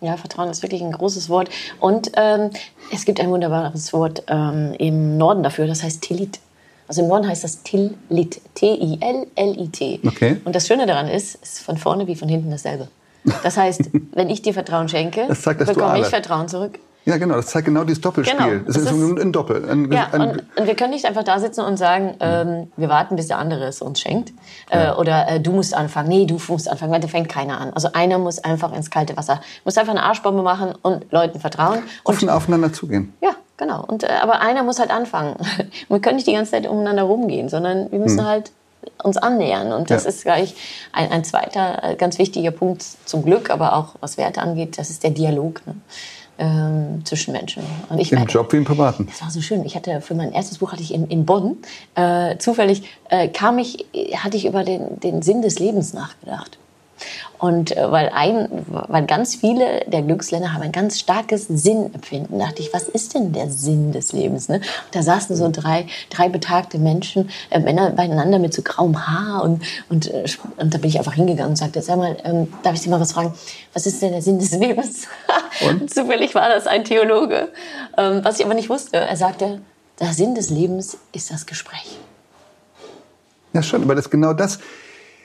[0.00, 1.48] Ja, Vertrauen ist wirklich ein großes Wort.
[1.80, 2.50] Und ähm,
[2.92, 6.38] es gibt ein wunderbares Wort ähm, im Norden dafür, das heißt Tilit.
[6.88, 8.40] Also im Norden heißt das Tillit.
[8.54, 10.00] T-I-L-L-I-T.
[10.06, 10.36] Okay.
[10.44, 12.88] Und das Schöne daran ist, es ist von vorne wie von hinten dasselbe.
[13.42, 16.78] Das heißt, wenn ich dir Vertrauen schenke, bekomme ich Vertrauen zurück.
[17.06, 18.36] Ja, genau, das zeigt genau dieses Doppelspiel.
[18.36, 19.64] Genau, das, ist, ist ein Doppel.
[19.70, 22.88] Ein, ja, ein, und, und, wir können nicht einfach da sitzen und sagen, ähm, wir
[22.88, 24.32] warten, bis der andere es uns schenkt.
[24.70, 24.96] Äh, ja.
[24.96, 26.08] Oder äh, du musst anfangen.
[26.08, 27.72] Nee, du musst anfangen, weil da fängt keiner an.
[27.72, 31.84] Also einer muss einfach ins kalte Wasser, muss einfach eine Arschbombe machen und Leuten vertrauen.
[32.02, 33.14] Und Offen aufeinander zugehen.
[33.20, 33.84] Ja, genau.
[33.86, 35.36] Und, äh, aber einer muss halt anfangen.
[35.88, 38.26] wir können nicht die ganze Zeit umeinander rumgehen, sondern wir müssen hm.
[38.26, 38.50] halt
[39.04, 39.72] uns annähern.
[39.72, 40.08] Und das ja.
[40.10, 40.56] ist gleich
[40.92, 44.90] ein, ein zweiter äh, ganz wichtiger Punkt zum Glück, aber auch was Werte angeht, das
[44.90, 45.64] ist der Dialog.
[45.66, 45.76] Ne?
[46.38, 47.62] Ähm, zwischen Menschen.
[47.88, 49.06] Und ich, Im äh, Job wie im Privaten.
[49.06, 49.64] Das war so schön.
[49.64, 51.58] Ich hatte für mein erstes Buch hatte ich in, in Bonn
[51.94, 53.86] äh, zufällig äh, kam ich
[54.16, 56.58] hatte ich über den, den Sinn des Lebens nachgedacht.
[57.38, 62.62] Und äh, weil, ein, weil ganz viele der Glücksländer haben ein ganz starkes Sinnempfinden, dachte
[62.62, 64.48] ich, was ist denn der Sinn des Lebens?
[64.48, 64.56] Ne?
[64.56, 69.42] Und da saßen so drei, drei betagte Menschen, äh, Männer beieinander mit so grauem Haar
[69.42, 70.24] und, und, äh,
[70.56, 73.00] und da bin ich einfach hingegangen und sagte, sag mal, ähm, darf ich Sie mal
[73.00, 73.34] was fragen?
[73.74, 75.06] Was ist denn der Sinn des Lebens?
[75.60, 75.90] Und?
[75.94, 77.52] Zufällig war das ein Theologe,
[77.96, 78.96] ähm, was ich aber nicht wusste.
[78.96, 79.60] Er sagte,
[80.00, 81.98] der Sinn des Lebens ist das Gespräch.
[83.52, 84.58] Ja, schon, aber das genau das.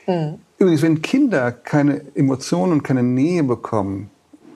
[0.07, 4.11] Mhm Übrigens, wenn Kinder keine Emotionen und keine Nähe bekommen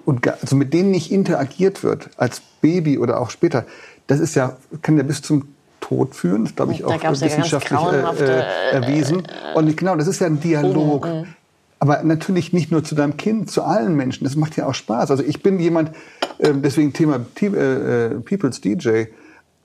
[0.06, 3.66] und also mit denen nicht interagiert wird, als Baby oder auch später,
[4.06, 5.48] das ist ja, kann ja bis zum
[5.80, 9.24] Tod führen, das glaube ich auch wissenschaftlich ja äh, äh, erwiesen.
[9.56, 11.08] Und genau, das ist ja ein Dialog.
[11.08, 11.26] Mhm.
[11.86, 14.24] Aber natürlich nicht nur zu deinem Kind, zu allen Menschen.
[14.24, 15.12] Das macht ja auch Spaß.
[15.12, 15.92] Also ich bin jemand,
[16.40, 19.06] äh, deswegen Thema äh, äh, People's DJ.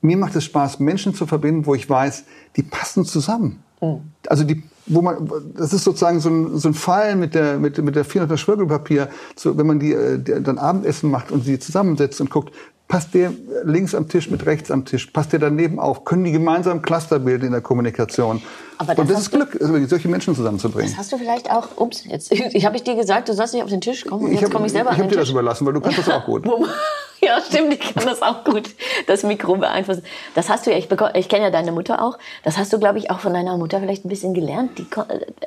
[0.02, 2.24] Mir macht es Spaß, Menschen zu verbinden, wo ich weiß,
[2.56, 3.62] die passen zusammen.
[3.80, 4.00] Mhm.
[4.28, 7.78] Also die wo man, das ist sozusagen so ein, so ein Fall mit der, mit,
[7.78, 11.61] mit der 400er Schmirgelpapier, so, wenn man die, äh, die dann Abendessen macht und sie
[11.61, 12.52] zusammensetzt und guckt,
[12.90, 16.33] passt der links am Tisch mit rechts am Tisch, passt der daneben auf, können die
[16.33, 18.42] gemeinsam Cluster bilden in der Kommunikation.
[18.79, 20.90] Das und das ist Glück, solche Menschen zusammenzubringen.
[20.90, 22.31] Das hast du vielleicht auch, ups, jetzt
[22.64, 24.72] habe ich dir gesagt, du sollst nicht auf den Tisch kommen und jetzt komme ich
[24.72, 26.44] selber ich Ich habe dir das überlassen, weil du kannst das auch gut.
[27.20, 28.70] ja, stimmt, ich kann das auch gut,
[29.07, 30.03] das Mikro beeinflussen.
[30.35, 32.98] Das hast du ja, ich, ich kenne ja deine Mutter auch, das hast du, glaube
[32.98, 34.79] ich, auch von deiner Mutter vielleicht ein bisschen gelernt.
[34.79, 34.87] Die,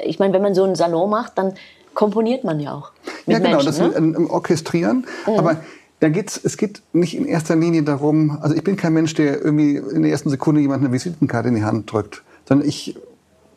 [0.02, 1.56] ich meine, wenn man so einen Salon macht, dann
[1.94, 2.92] komponiert man ja auch.
[3.26, 4.30] ja, genau, Menschen, das ne?
[4.30, 5.06] Orchestrieren.
[5.28, 5.40] Mhm.
[5.40, 5.58] Aber
[6.04, 9.42] da geht's, es geht nicht in erster Linie darum, also ich bin kein Mensch, der
[9.42, 12.98] irgendwie in der ersten Sekunde jemand eine Visitenkarte in die Hand drückt, sondern ich,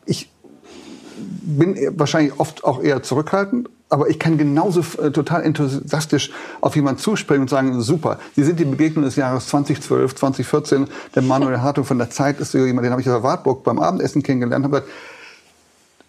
[0.04, 0.30] ich
[1.18, 6.30] bin wahrscheinlich oft auch eher zurückhaltend, aber ich kann genauso äh, total enthusiastisch
[6.61, 11.22] auf jemanden zuspringen und sagen, super, Sie sind die Begegnung des Jahres 2012, 2014, der
[11.22, 13.80] Manuel Hartung von der Zeit ist so jemand, den habe ich auf der Wartburg beim
[13.80, 14.92] Abendessen kennengelernt, habe gesagt,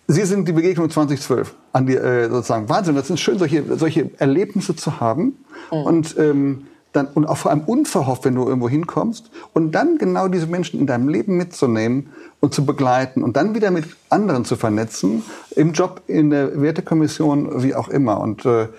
[0.07, 2.95] Sie sind die Begegnung 2012 an die äh, sozusagen Wahnsinn.
[2.95, 5.77] Das ist schön, solche solche Erlebnisse zu haben mhm.
[5.77, 10.29] und ähm, dann und auch vor allem unverhofft, wenn du irgendwo hinkommst und dann genau
[10.29, 14.55] diese Menschen in deinem Leben mitzunehmen und zu begleiten und dann wieder mit anderen zu
[14.55, 15.23] vernetzen
[15.55, 18.69] im Job in der Wertekommission wie auch immer und äh,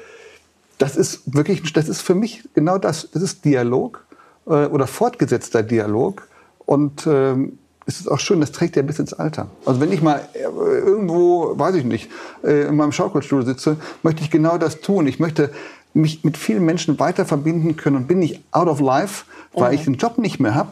[0.79, 3.11] das ist wirklich das ist für mich genau das.
[3.13, 4.05] Das ist Dialog
[4.47, 6.27] äh, oder fortgesetzter Dialog
[6.65, 9.49] und ähm, ist es auch schön, das trägt ja bis ins Alter.
[9.65, 12.11] Also wenn ich mal äh, irgendwo, weiß ich nicht,
[12.45, 15.07] äh, in meinem Schaukelstuhl sitze, möchte ich genau das tun.
[15.07, 15.51] Ich möchte
[15.95, 19.25] mich mit vielen Menschen weiter verbinden können und bin nicht out of life,
[19.55, 19.79] weil mhm.
[19.79, 20.69] ich den Job nicht mehr habe.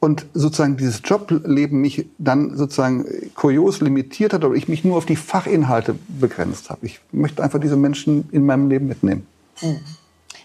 [0.00, 5.06] und sozusagen dieses Jobleben mich dann sozusagen kurios limitiert hat oder ich mich nur auf
[5.06, 6.86] die Fachinhalte begrenzt habe.
[6.86, 9.26] Ich möchte einfach diese Menschen in meinem Leben mitnehmen.
[9.62, 9.80] Mhm.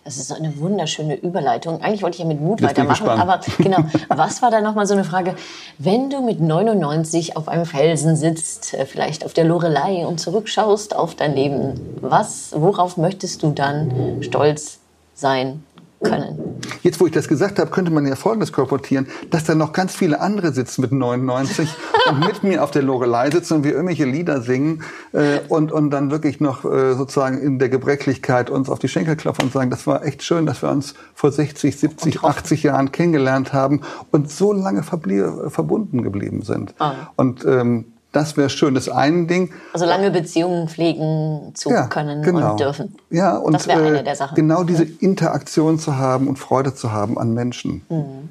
[0.03, 1.81] Das ist eine wunderschöne Überleitung.
[1.81, 3.79] Eigentlich wollte ich ja mit Mut Jetzt weitermachen, aber genau.
[4.09, 5.35] Was war da nochmal so eine Frage?
[5.77, 10.95] Wenn du mit 99 auf einem Felsen sitzt, äh, vielleicht auf der Lorelei und zurückschaust
[10.95, 14.79] auf dein Leben, was, worauf möchtest du dann stolz
[15.13, 15.63] sein
[16.01, 16.59] können.
[16.81, 19.95] Jetzt, wo ich das gesagt habe, könnte man ja Folgendes korportieren, dass da noch ganz
[19.95, 21.69] viele andere sitzen mit 99
[22.09, 25.91] und mit mir auf der Lorelei sitzen und wir irgendwelche Lieder singen äh, und, und
[25.91, 29.69] dann wirklich noch äh, sozusagen in der Gebrechlichkeit uns auf die Schenkel klopfen und sagen,
[29.69, 33.81] das war echt schön, dass wir uns vor 60, 70, 80 Jahren kennengelernt haben
[34.11, 36.73] und so lange verbunden geblieben sind.
[36.79, 36.93] Ah.
[37.15, 38.73] Und ähm, das wäre schön.
[38.73, 39.53] Das eine Ding.
[39.73, 42.51] Also lange Beziehungen pflegen zu ja, können genau.
[42.51, 42.95] und dürfen.
[43.11, 44.35] Ja, und das wäre eine äh, der Sachen.
[44.35, 47.83] Genau diese Interaktion zu haben und Freude zu haben an Menschen.
[47.89, 48.29] Mhm.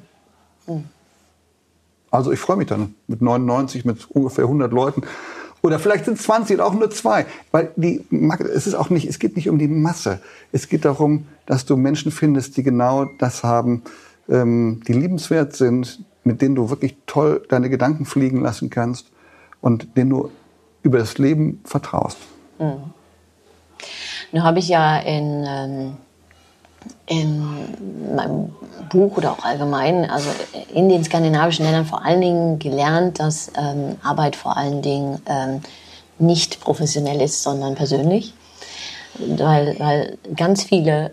[0.67, 0.83] Mhm.
[2.11, 5.03] Also ich freue mich dann mit 99, mit ungefähr 100 Leuten.
[5.61, 7.25] Oder vielleicht sind es 20 oder auch nur zwei.
[7.51, 8.05] Weil die,
[8.53, 10.19] es ist auch nicht, es geht nicht um die Masse.
[10.51, 13.83] Es geht darum, dass du Menschen findest, die genau das haben,
[14.27, 19.11] ähm, die liebenswert sind, mit denen du wirklich toll deine Gedanken fliegen lassen kannst
[19.61, 20.31] und denen du
[20.83, 22.17] über das Leben vertraust.
[22.57, 22.93] Mhm.
[24.31, 25.97] Nun habe ich ja in, ähm,
[27.07, 28.53] in meinem
[28.89, 30.29] Buch oder auch allgemein, also
[30.73, 35.61] in den skandinavischen Ländern vor allen Dingen gelernt, dass ähm, Arbeit vor allen Dingen ähm,
[36.19, 38.33] nicht professionell ist, sondern persönlich.
[39.17, 41.11] Weil, weil ganz viele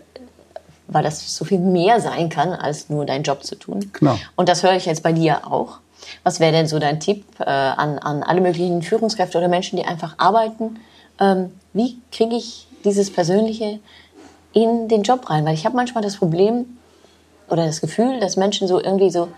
[0.87, 3.91] weil das so viel mehr sein kann, als nur deinen Job zu tun.
[3.93, 4.17] Genau.
[4.35, 5.79] Und das höre ich jetzt bei dir auch.
[6.23, 9.85] Was wäre denn so dein Tipp äh, an, an alle möglichen Führungskräfte oder Menschen, die
[9.85, 10.79] einfach arbeiten?
[11.19, 13.79] Ähm, wie kriege ich dieses Persönliche
[14.53, 15.45] in den Job rein?
[15.45, 16.77] Weil ich habe manchmal das Problem
[17.49, 19.29] oder das Gefühl, dass Menschen so irgendwie so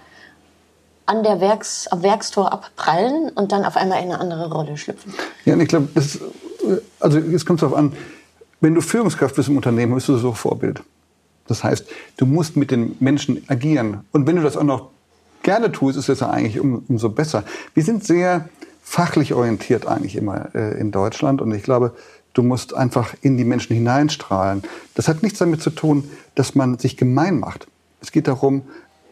[1.05, 5.13] an der Werks, am Werkstor abprallen und dann auf einmal in eine andere Rolle schlüpfen.
[5.45, 5.89] Ja, ich glaube,
[6.99, 7.93] also es kommt darauf an,
[8.61, 10.81] wenn du Führungskraft bist im Unternehmen, bist du so Vorbild.
[11.47, 11.85] Das heißt,
[12.17, 14.05] du musst mit den Menschen agieren.
[14.11, 14.89] Und wenn du das auch noch
[15.49, 17.43] gerne tust, ist es ja eigentlich um, umso besser.
[17.73, 18.47] Wir sind sehr
[18.83, 21.95] fachlich orientiert eigentlich immer äh, in Deutschland und ich glaube,
[22.33, 24.61] du musst einfach in die Menschen hineinstrahlen.
[24.93, 26.03] Das hat nichts damit zu tun,
[26.35, 27.65] dass man sich gemein macht.
[27.99, 28.61] Es geht darum,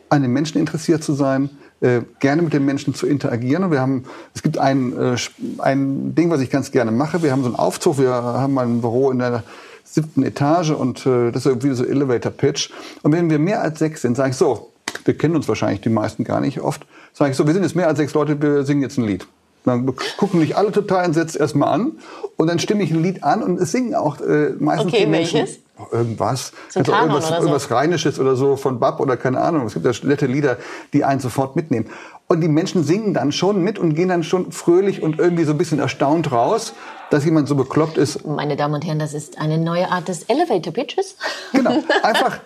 [0.09, 1.49] an den Menschen interessiert zu sein,
[1.81, 3.63] äh, gerne mit den Menschen zu interagieren.
[3.63, 4.03] Und wir haben,
[4.35, 5.15] es gibt ein, äh,
[5.57, 7.23] ein Ding, was ich ganz gerne mache.
[7.23, 9.43] Wir haben so einen Aufzug, wir haben mal ein Büro in der
[9.83, 12.69] siebten Etage und äh, das ist irgendwie so Elevator Pitch.
[13.01, 14.69] Und wenn wir mehr als sechs sind, sage ich so,
[15.07, 17.75] wir kennen uns wahrscheinlich die meisten gar nicht oft, sage ich so, wir sind jetzt
[17.75, 19.25] mehr als sechs Leute, wir singen jetzt ein Lied.
[19.67, 21.91] Dann gucken mich alle total entsetzt erstmal an
[22.37, 25.11] und dann stimme ich ein Lied an und es singen auch äh, meistens okay, die
[25.11, 25.39] Menschen.
[25.41, 25.59] Welches?
[25.91, 26.53] Irgendwas.
[26.69, 27.41] So also irgendwas, oder so.
[27.41, 29.67] irgendwas Rheinisches oder so von Bab oder keine Ahnung.
[29.67, 30.57] Es gibt ja nette Lieder,
[30.93, 31.87] die einen sofort mitnehmen.
[32.27, 35.51] Und die Menschen singen dann schon mit und gehen dann schon fröhlich und irgendwie so
[35.51, 36.73] ein bisschen erstaunt raus,
[37.11, 38.25] dass jemand so bekloppt ist.
[38.25, 41.15] Meine Damen und Herren, das ist eine neue Art des Elevator Pitches.
[41.53, 41.71] Genau.
[42.03, 42.39] Einfach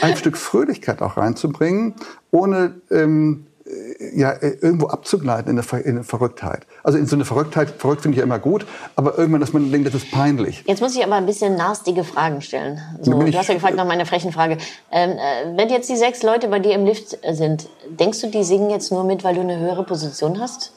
[0.00, 1.94] ein Stück Fröhlichkeit auch reinzubringen,
[2.30, 6.66] ohne ähm, äh, ja, äh, irgendwo abzugleiten in eine, in eine Verrücktheit.
[6.82, 9.70] Also in so eine Verrücktheit, verrückt finde ich ja immer gut, aber irgendwann, dass man
[9.72, 10.62] denkt, das ist peinlich.
[10.66, 12.80] Jetzt muss ich aber ein bisschen nastige Fragen stellen.
[13.02, 14.58] So, du hast ja gefragt nach meiner frechen Frage.
[14.92, 18.44] Ähm, äh, wenn jetzt die sechs Leute bei dir im Lift sind, denkst du, die
[18.44, 20.72] singen jetzt nur mit, weil du eine höhere Position hast?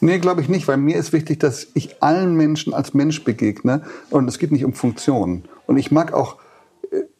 [0.00, 3.82] Nee, glaube ich nicht, weil mir ist wichtig, dass ich allen Menschen als Mensch begegne
[4.10, 5.44] und es geht nicht um Funktionen.
[5.66, 6.36] Und ich mag auch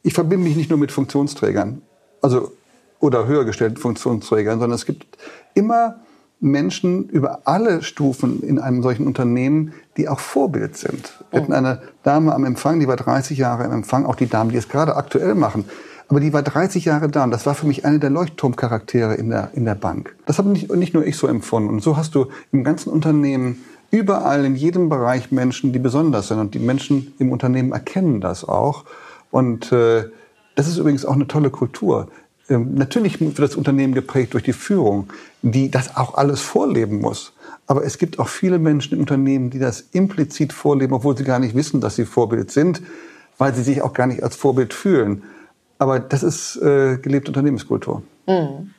[0.06, 1.82] ich verbinde mich nicht nur mit Funktionsträgern,
[2.22, 2.52] also
[3.00, 5.18] oder höher gestellten Funktionsträgern, sondern es gibt
[5.54, 5.96] immer
[6.38, 11.24] Menschen über alle Stufen in einem solchen Unternehmen, die auch Vorbild sind.
[11.30, 14.50] Wir hatten eine Dame am Empfang, die war 30 Jahre im Empfang, auch die Damen,
[14.50, 15.64] die es gerade aktuell machen.
[16.08, 19.30] Aber die war 30 Jahre da und das war für mich eine der Leuchtturmcharaktere in
[19.30, 20.14] der, in der Bank.
[20.24, 21.68] Das habe nicht, nicht nur ich so empfunden.
[21.68, 26.38] Und so hast du im ganzen Unternehmen überall in jedem Bereich Menschen, die besonders sind.
[26.38, 28.84] Und die Menschen im Unternehmen erkennen das auch.
[29.36, 30.04] Und äh,
[30.54, 32.08] das ist übrigens auch eine tolle Kultur.
[32.48, 37.34] Ähm, natürlich wird das Unternehmen geprägt durch die Führung, die das auch alles vorleben muss.
[37.66, 41.38] Aber es gibt auch viele Menschen im Unternehmen, die das implizit vorleben, obwohl sie gar
[41.38, 42.80] nicht wissen, dass sie Vorbild sind,
[43.36, 45.22] weil sie sich auch gar nicht als Vorbild fühlen.
[45.76, 48.02] Aber das ist äh, gelebte Unternehmenskultur.
[48.26, 48.70] Mhm.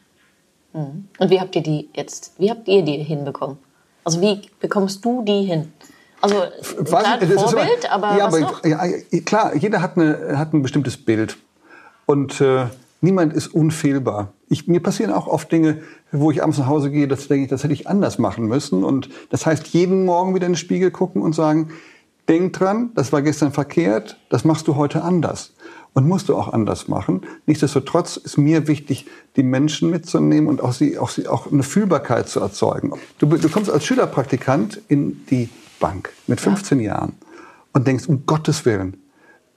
[0.74, 1.08] Mhm.
[1.20, 3.60] Und wie habt ihr die jetzt, wie habt ihr die hinbekommen?
[4.04, 5.72] Also wie bekommst du die hin?
[6.22, 6.36] Also
[6.84, 8.66] klar, ich, Vorbild, aber, aber ja, aber noch?
[8.66, 8.88] Ja,
[9.26, 11.38] klar, jeder hat, eine, hat ein bestimmtes Bild
[12.06, 12.66] und äh,
[13.02, 14.34] niemand ist unfehlbar.
[14.50, 17.50] Ich, mir passieren auch oft Dinge, wo ich abends nach Hause gehe, das denke ich,
[17.50, 20.90] das hätte ich anders machen müssen und das heißt jeden Morgen wieder in den Spiegel
[20.90, 21.70] gucken und sagen,
[22.28, 25.54] denk dran, das war gestern verkehrt, das machst du heute anders.
[25.94, 27.22] Und musst du auch anders machen.
[27.48, 32.30] Nichtsdestotrotz ist mir wichtig, die Menschen mitzunehmen und auch, sie, auch, sie, auch eine Fühlbarkeit
[32.30, 32.94] zu erzeugen.
[33.18, 35.50] Du, du kommst als Schülerpraktikant in die
[35.80, 36.96] Bank mit 15 ja.
[36.96, 37.14] Jahren
[37.74, 38.98] und denkst, um Gottes Willen,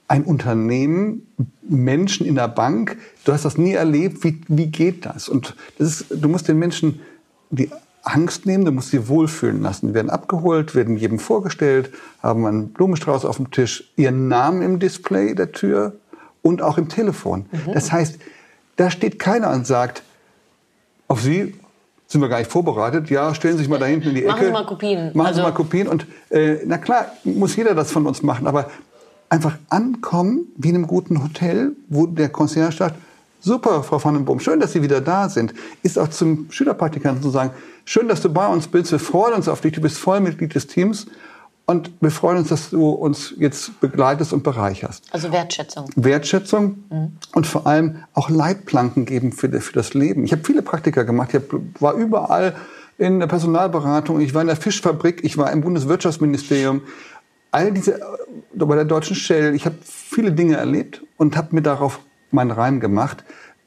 [0.07, 1.25] ein Unternehmen,
[1.61, 5.29] Menschen in der Bank, du hast das nie erlebt, wie, wie geht das?
[5.29, 6.99] Und das ist, du musst den Menschen
[7.49, 7.69] die
[8.03, 9.87] Angst nehmen, du musst sie wohlfühlen lassen.
[9.87, 14.79] Die werden abgeholt, werden jedem vorgestellt, haben einen Blumenstrauß auf dem Tisch, ihren Namen im
[14.79, 15.93] Display der Tür
[16.41, 17.45] und auch im Telefon.
[17.51, 17.73] Mhm.
[17.73, 18.19] Das heißt,
[18.75, 20.03] da steht keiner und sagt,
[21.07, 21.53] auf Sie
[22.11, 23.09] sind wir gar nicht vorbereitet.
[23.09, 24.31] Ja, stellen Sie sich mal da hinten in die Ecke.
[24.31, 25.11] Machen Sie mal Kopien.
[25.13, 25.87] Machen also Sie mal Kopien.
[25.87, 28.47] Und äh, na klar, muss jeder das von uns machen.
[28.47, 28.69] Aber
[29.29, 32.95] einfach ankommen, wie in einem guten Hotel, wo der Concierge sagt,
[33.39, 35.53] super, Frau van den Boom, schön, dass Sie wieder da sind.
[35.83, 37.51] Ist auch zum Schülerpraktikanten zu sagen,
[37.85, 40.67] schön, dass du bei uns bist, wir freuen uns auf dich, du bist Vollmitglied des
[40.67, 41.07] Teams.
[41.71, 45.05] Und wir freuen uns, dass du uns jetzt begleitest und bereicherst.
[45.11, 45.89] Also Wertschätzung.
[45.95, 47.13] Wertschätzung mhm.
[47.33, 50.25] und vor allem auch Leitplanken geben für, für das Leben.
[50.25, 51.33] Ich habe viele Praktika gemacht.
[51.33, 51.41] Ich
[51.79, 52.55] war überall
[52.97, 56.81] in der Personalberatung, ich war in der Fischfabrik, ich war im Bundeswirtschaftsministerium.
[57.51, 58.05] All diese, äh,
[58.53, 62.81] bei der Deutschen Shell, ich habe viele Dinge erlebt und habe mir darauf meinen Reim
[62.81, 63.23] gemacht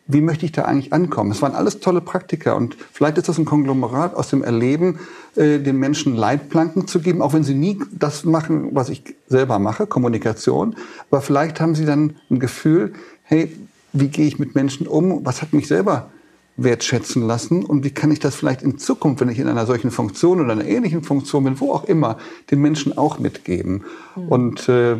[0.07, 1.31] wie möchte ich da eigentlich ankommen?
[1.31, 4.99] Es waren alles tolle Praktika und vielleicht ist das ein Konglomerat aus dem Erleben,
[5.37, 9.59] äh, den Menschen Leitplanken zu geben, auch wenn sie nie das machen, was ich selber
[9.59, 10.77] mache, Kommunikation.
[11.11, 13.55] Aber vielleicht haben sie dann ein Gefühl, hey,
[13.93, 15.25] wie gehe ich mit Menschen um?
[15.25, 16.11] Was hat mich selber
[16.57, 19.91] wertschätzen lassen und wie kann ich das vielleicht in Zukunft, wenn ich in einer solchen
[19.91, 22.19] Funktion oder einer ähnlichen Funktion bin, wo auch immer,
[22.51, 23.85] den Menschen auch mitgeben.
[24.15, 24.29] Mhm.
[24.29, 24.97] Und äh,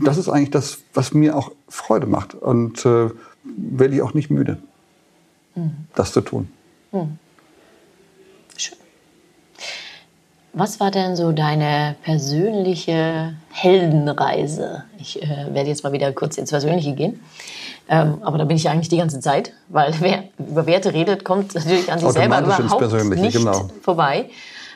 [0.00, 2.34] das ist eigentlich das, was mir auch Freude macht.
[2.34, 3.08] Und äh,
[3.56, 4.58] werde ich auch nicht müde,
[5.54, 5.72] mhm.
[5.94, 6.48] das zu tun.
[6.92, 7.18] Mhm.
[8.56, 8.78] Schön.
[10.52, 14.84] Was war denn so deine persönliche Heldenreise?
[14.98, 17.20] Ich äh, werde jetzt mal wieder kurz ins Persönliche gehen.
[17.88, 21.24] Ähm, aber da bin ich ja eigentlich die ganze Zeit, weil wer über Werte redet,
[21.24, 23.70] kommt natürlich an sich selber überhaupt nicht genau.
[23.82, 24.30] vorbei.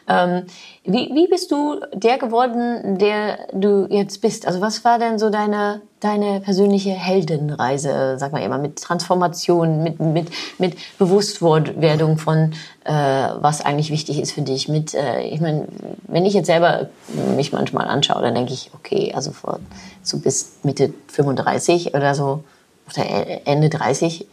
[0.08, 0.44] Ähm,
[0.84, 4.46] wie, wie bist du der geworden, der du jetzt bist?
[4.46, 10.00] Also was war denn so deine, deine persönliche Heldenreise, sag mal immer, mit Transformation, mit,
[10.00, 12.52] mit, mit Bewusstwerdung von,
[12.84, 14.68] äh, was eigentlich wichtig ist für dich?
[14.68, 15.68] Mit, äh, ich meine,
[16.08, 16.88] wenn ich jetzt selber
[17.36, 19.60] mich manchmal anschaue, dann denke ich, okay, also vor,
[20.02, 22.42] so bis Mitte 35 oder so,
[22.90, 24.26] oder Ende 30,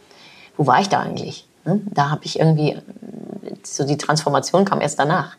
[0.58, 1.46] wo war ich da eigentlich?
[1.64, 1.82] Hm?
[1.92, 2.78] Da habe ich irgendwie,
[3.66, 5.36] so die Transformation kam erst danach.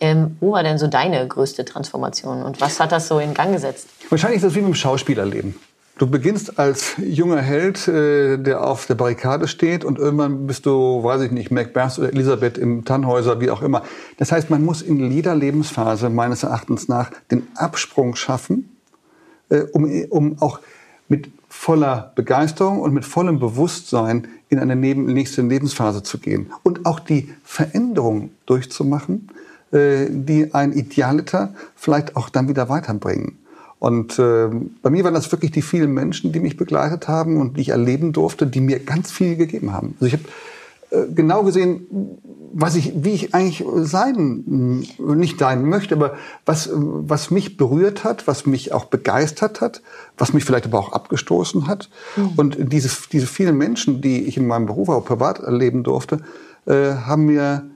[0.00, 3.52] Ähm, wo war denn so deine größte Transformation und was hat das so in Gang
[3.52, 3.86] gesetzt?
[4.10, 5.54] Wahrscheinlich ist das wie mit dem Schauspielerleben.
[5.98, 11.04] Du beginnst als junger Held, äh, der auf der Barrikade steht und irgendwann bist du,
[11.04, 13.82] weiß ich nicht, Macbeth oder Elisabeth im Tannhäuser, wie auch immer.
[14.16, 18.76] Das heißt, man muss in jeder Lebensphase meines Erachtens nach den Absprung schaffen,
[19.50, 20.60] äh, um, um auch
[21.08, 26.98] mit voller Begeisterung und mit vollem Bewusstsein in eine nächste Lebensphase zu gehen und auch
[26.98, 29.28] die Veränderung durchzumachen,
[29.70, 33.38] äh, die ein Idealiter vielleicht auch dann wieder weiterbringen.
[33.78, 34.48] Und äh,
[34.80, 37.68] bei mir waren das wirklich die vielen Menschen, die mich begleitet haben und die ich
[37.68, 39.94] erleben durfte, die mir ganz viel gegeben haben.
[40.00, 40.24] Also ich habe
[41.14, 41.86] genau gesehen,
[42.52, 48.26] was ich, wie ich eigentlich sein, nicht sein möchte, aber was, was mich berührt hat,
[48.26, 49.82] was mich auch begeistert hat,
[50.18, 51.88] was mich vielleicht aber auch abgestoßen hat.
[52.16, 52.32] Mhm.
[52.36, 56.20] Und diese, diese vielen Menschen, die ich in meinem Beruf auch privat erleben durfte,
[56.66, 57.70] äh, haben mir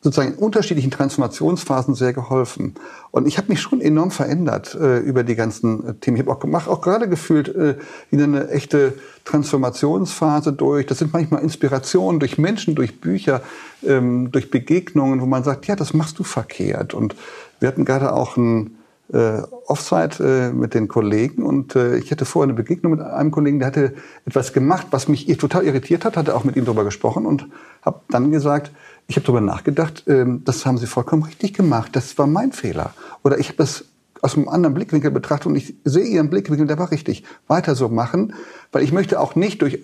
[0.00, 2.74] sozusagen in unterschiedlichen Transformationsphasen sehr geholfen.
[3.10, 6.16] Und ich habe mich schon enorm verändert äh, über die ganzen äh, Themen.
[6.16, 7.76] Ich habe auch, mach auch gerade gefühlt äh,
[8.10, 10.86] wieder eine echte Transformationsphase durch.
[10.86, 13.42] Das sind manchmal Inspirationen durch Menschen, durch Bücher,
[13.84, 16.94] ähm, durch Begegnungen, wo man sagt, ja, das machst du verkehrt.
[16.94, 17.16] Und
[17.58, 18.76] wir hatten gerade auch ein
[19.12, 23.30] äh, Offside äh, mit den Kollegen und äh, ich hatte vorher eine Begegnung mit einem
[23.30, 26.84] Kollegen, der hatte etwas gemacht, was mich total irritiert hat, hatte auch mit ihm darüber
[26.84, 27.46] gesprochen und
[27.82, 28.72] habe dann gesagt,
[29.08, 32.92] ich habe darüber nachgedacht, ähm, das haben Sie vollkommen richtig gemacht, das war mein Fehler.
[33.22, 33.84] Oder ich habe das
[34.22, 37.24] aus einem anderen Blickwinkel betrachtet und ich sehe Ihren Blickwinkel, der war richtig.
[37.46, 38.34] Weiter so machen,
[38.72, 39.80] weil ich möchte auch nicht durch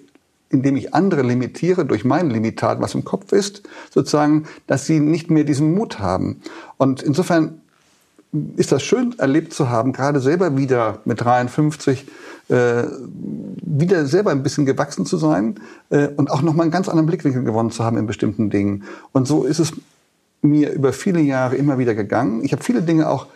[0.53, 5.31] indem ich andere limitiere durch mein Limitat, was im Kopf ist, sozusagen, dass sie nicht
[5.31, 6.43] mehr diesen Mut haben.
[6.77, 7.62] Und insofern
[8.57, 12.07] ist das schön erlebt zu haben, gerade selber wieder mit 53
[12.49, 12.85] äh,
[13.63, 15.57] wieder selber ein bisschen gewachsen zu sein
[15.91, 18.85] äh, und auch nochmal einen ganz anderen Blickwinkel gewonnen zu haben in bestimmten Dingen.
[19.13, 19.73] Und so ist es
[20.43, 22.45] mir über viele Jahre immer wieder gegangen.
[22.45, 23.27] Ich habe viele Dinge auch,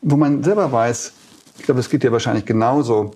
[0.00, 1.12] wo man selber weiß,
[1.58, 3.12] ich glaube, es geht dir wahrscheinlich genauso.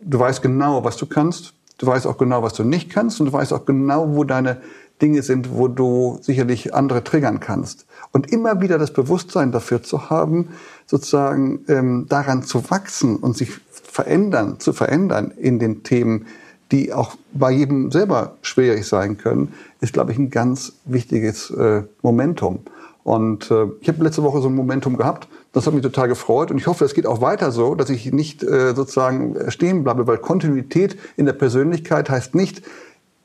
[0.00, 1.54] Du weißt genau, was du kannst.
[1.78, 3.20] Du weißt auch genau, was du nicht kannst.
[3.20, 4.58] Und du weißt auch genau, wo deine
[5.02, 7.86] Dinge sind, wo du sicherlich andere triggern kannst.
[8.16, 10.48] Und immer wieder das Bewusstsein dafür zu haben,
[10.86, 16.24] sozusagen ähm, daran zu wachsen und sich verändern, zu verändern in den Themen,
[16.72, 19.52] die auch bei jedem selber schwierig sein können,
[19.82, 22.60] ist, glaube ich, ein ganz wichtiges äh, Momentum.
[23.04, 25.28] Und äh, ich habe letzte Woche so ein Momentum gehabt.
[25.52, 28.10] Das hat mich total gefreut und ich hoffe, es geht auch weiter so, dass ich
[28.14, 32.62] nicht äh, sozusagen stehen bleibe, weil Kontinuität in der Persönlichkeit heißt nicht,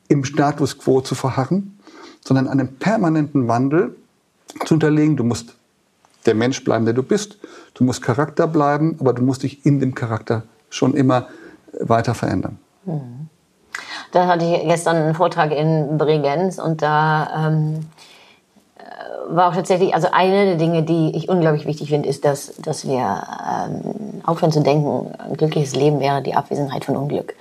[0.10, 1.80] im Status quo zu verharren,
[2.20, 3.96] sondern einen permanenten Wandel
[4.66, 5.18] zu unterlegen.
[5.18, 5.56] Du musst
[6.26, 7.38] der Mensch bleiben, der du bist.
[7.74, 11.28] Du musst Charakter bleiben, aber du musst dich in dem Charakter schon immer
[11.80, 12.60] weiter verändern.
[12.86, 13.30] Hm.
[14.12, 17.80] Da hatte ich gestern einen Vortrag in Bregenz und da ähm,
[18.78, 22.56] äh, war auch tatsächlich, also eine der Dinge, die ich unglaublich wichtig finde, ist, dass,
[22.58, 27.36] dass wir ähm, aufhören zu denken, ein glückliches Leben wäre die Abwesenheit von Unglück.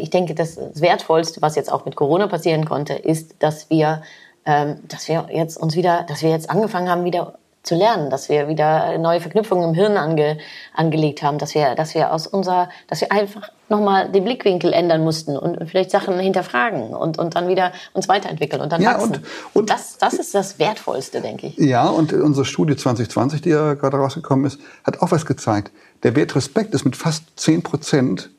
[0.00, 4.00] Ich denke, das Wertvollste, was jetzt auch mit Corona passieren konnte, ist, dass wir,
[4.46, 7.34] dass wir jetzt uns wieder, dass wir jetzt angefangen haben, wieder
[7.66, 10.38] zu lernen, dass wir wieder neue Verknüpfungen im Hirn ange,
[10.72, 15.02] angelegt haben, dass wir, dass wir aus unserer, dass wir einfach nochmal den Blickwinkel ändern
[15.02, 18.94] mussten und, und, vielleicht Sachen hinterfragen und, und dann wieder uns weiterentwickeln und dann ja,
[18.94, 19.14] wachsen.
[19.14, 21.58] Und, und das, das ist das Wertvollste, denke ich.
[21.58, 25.72] Ja, und unsere Studie 2020, die ja gerade rausgekommen ist, hat auch was gezeigt.
[26.04, 28.30] Der Wert Respekt ist mit fast 10 Prozent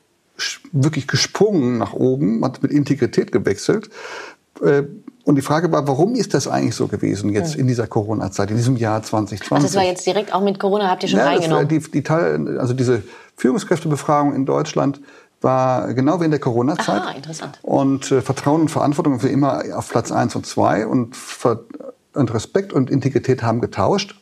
[0.72, 3.90] wirklich gesprungen nach oben, hat mit Integrität gewechselt.
[5.28, 8.56] Und die Frage war, warum ist das eigentlich so gewesen jetzt in dieser Corona-Zeit, in
[8.56, 9.50] diesem Jahr 2020?
[9.52, 11.68] Ach, das war jetzt direkt auch mit Corona, habt ihr schon ja, reingenommen?
[11.68, 13.02] Die, die Teil, also diese
[13.36, 15.02] Führungskräftebefragung in Deutschland
[15.42, 17.02] war genau während der Corona-Zeit.
[17.02, 17.58] Ah, interessant.
[17.60, 21.14] Und äh, Vertrauen und Verantwortung für immer auf Platz eins und zwei und,
[22.14, 24.18] und Respekt und Integrität haben getauscht.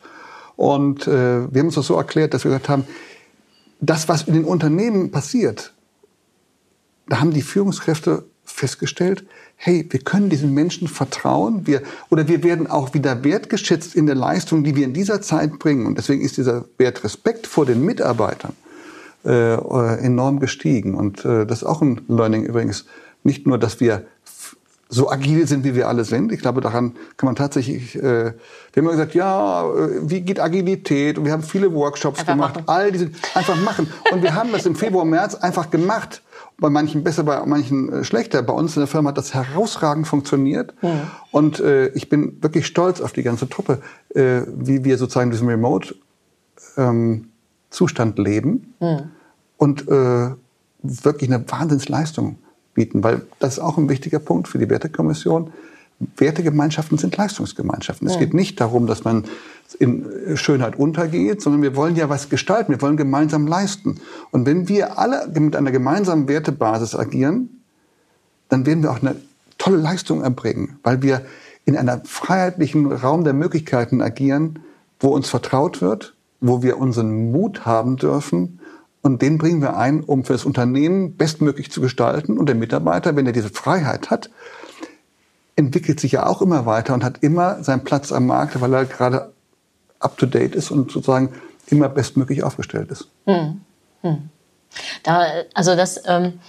[0.57, 2.85] Und äh, wir haben uns das so erklärt, dass wir gesagt haben,
[3.79, 5.71] das, was in den Unternehmen passiert,
[7.07, 12.67] da haben die Führungskräfte festgestellt, hey, wir können diesen Menschen vertrauen, wir, oder wir werden
[12.67, 15.85] auch wieder wertgeschätzt in der Leistung, die wir in dieser Zeit bringen.
[15.85, 18.53] Und deswegen ist dieser Wert Respekt vor den Mitarbeitern
[19.25, 19.55] äh,
[19.99, 20.95] enorm gestiegen.
[20.95, 22.85] Und äh, das ist auch ein Learning übrigens.
[23.23, 24.05] Nicht nur, dass wir
[24.89, 26.31] so agil sind, wie wir alle sind.
[26.31, 28.33] Ich glaube, daran kann man tatsächlich, äh, wir haben
[28.77, 31.17] immer gesagt, ja, äh, wie geht Agilität?
[31.17, 32.55] Und wir haben viele Workshops einfach gemacht.
[32.55, 32.67] Machen.
[32.67, 33.87] All diese, einfach machen.
[34.11, 36.21] Und wir haben das im Februar, März einfach gemacht
[36.59, 38.41] bei manchen besser, bei manchen äh, schlechter.
[38.41, 40.73] Bei uns in der Firma hat das herausragend funktioniert.
[40.81, 41.11] Ja.
[41.31, 45.47] Und äh, ich bin wirklich stolz auf die ganze Truppe, äh, wie wir sozusagen diesen
[45.47, 49.03] Remote-Zustand ähm, leben ja.
[49.57, 50.31] und äh,
[50.81, 52.39] wirklich eine Wahnsinnsleistung
[52.73, 53.03] bieten.
[53.03, 55.53] Weil das ist auch ein wichtiger Punkt für die Wertekommission.
[55.99, 58.07] Wertegemeinschaften sind Leistungsgemeinschaften.
[58.07, 58.13] Ja.
[58.13, 59.25] Es geht nicht darum, dass man
[59.79, 60.05] in
[60.35, 63.99] Schönheit untergeht, sondern wir wollen ja was gestalten, wir wollen gemeinsam leisten.
[64.31, 67.61] Und wenn wir alle mit einer gemeinsamen Wertebasis agieren,
[68.49, 69.15] dann werden wir auch eine
[69.57, 71.23] tolle Leistung erbringen, weil wir
[71.65, 74.59] in einem freiheitlichen Raum der Möglichkeiten agieren,
[74.99, 78.59] wo uns vertraut wird, wo wir unseren Mut haben dürfen
[79.01, 82.37] und den bringen wir ein, um für das Unternehmen bestmöglich zu gestalten.
[82.37, 84.29] Und der Mitarbeiter, wenn er diese Freiheit hat,
[85.57, 88.85] entwickelt sich ja auch immer weiter und hat immer seinen Platz am Markt, weil er
[88.85, 89.33] gerade
[89.99, 91.33] up-to-date ist und sozusagen
[91.67, 93.09] immer bestmöglich aufgestellt ist.
[93.25, 93.61] Hm.
[94.01, 94.29] Hm.
[95.03, 96.39] Da, also das, ähm,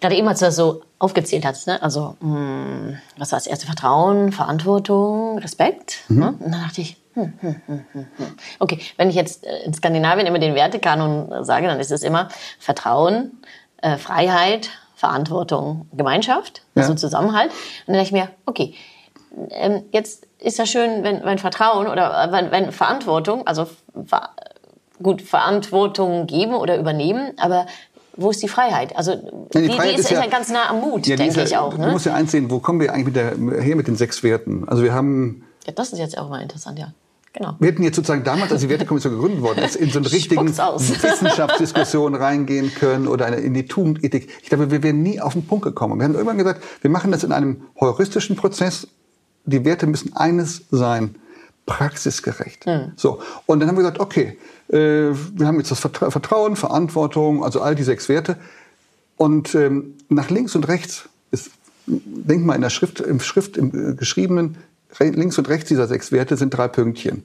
[0.00, 1.80] gerade eben, als du das so aufgezählt hast, ne?
[1.80, 3.66] also mh, hm, was war das erste?
[3.66, 5.98] Vertrauen, Verantwortung, Respekt.
[6.08, 6.18] Mhm.
[6.18, 6.28] Ne?
[6.40, 8.26] Und dann dachte ich, hm, hm, hm, hm, hm.
[8.58, 12.28] okay, wenn ich jetzt äh, in Skandinavien immer den Wertekanon sage, dann ist es immer
[12.58, 13.38] Vertrauen,
[13.78, 16.82] äh, Freiheit, Verantwortung, Gemeinschaft, ja.
[16.82, 17.50] also Zusammenhalt.
[17.86, 18.74] Und dann dachte ich mir, okay,
[19.50, 23.66] ähm, jetzt ist das schön, wenn, wenn Vertrauen oder äh, wenn, wenn Verantwortung, also
[24.06, 24.30] ver
[25.02, 27.66] gut, Verantwortung geben oder übernehmen, aber
[28.16, 28.96] wo ist die Freiheit?
[28.96, 31.50] Also die, die, Freiheit die ist, ist, ja, ganz nah am Mut, ja, denke ich
[31.50, 31.76] ja, auch.
[31.76, 31.84] Ne?
[31.84, 34.22] Du musst ja eins sehen, wo kommen wir eigentlich mit der, her mit den sechs
[34.22, 34.66] Werten?
[34.66, 35.44] Also wir haben...
[35.66, 36.92] Ja, das ist jetzt auch mal interessant, ja.
[37.36, 37.54] Genau.
[37.58, 40.48] Wir hätten jetzt sozusagen damals, als die Wertekommission gegründet worden ist, in so eine richtigen
[40.56, 44.28] Wissenschaftsdiskussion reingehen können oder in die Tugendethik.
[44.42, 45.98] Ich glaube, wir wären nie auf den Punkt gekommen.
[45.98, 48.88] Wir haben irgendwann gesagt, wir machen das in einem heuristischen Prozess
[49.44, 51.14] die Werte müssen eines sein,
[51.66, 52.66] praxisgerecht.
[52.66, 52.92] Mhm.
[52.96, 53.20] So.
[53.46, 54.76] Und dann haben wir gesagt, okay, äh,
[55.34, 58.36] wir haben jetzt das Vertrauen, Verantwortung, also all die sechs Werte.
[59.16, 61.50] Und ähm, nach links und rechts ist,
[61.86, 64.56] denk mal in der Schrift, im Schrift, im äh, geschriebenen,
[64.98, 67.24] links und rechts dieser sechs Werte sind drei Pünktchen.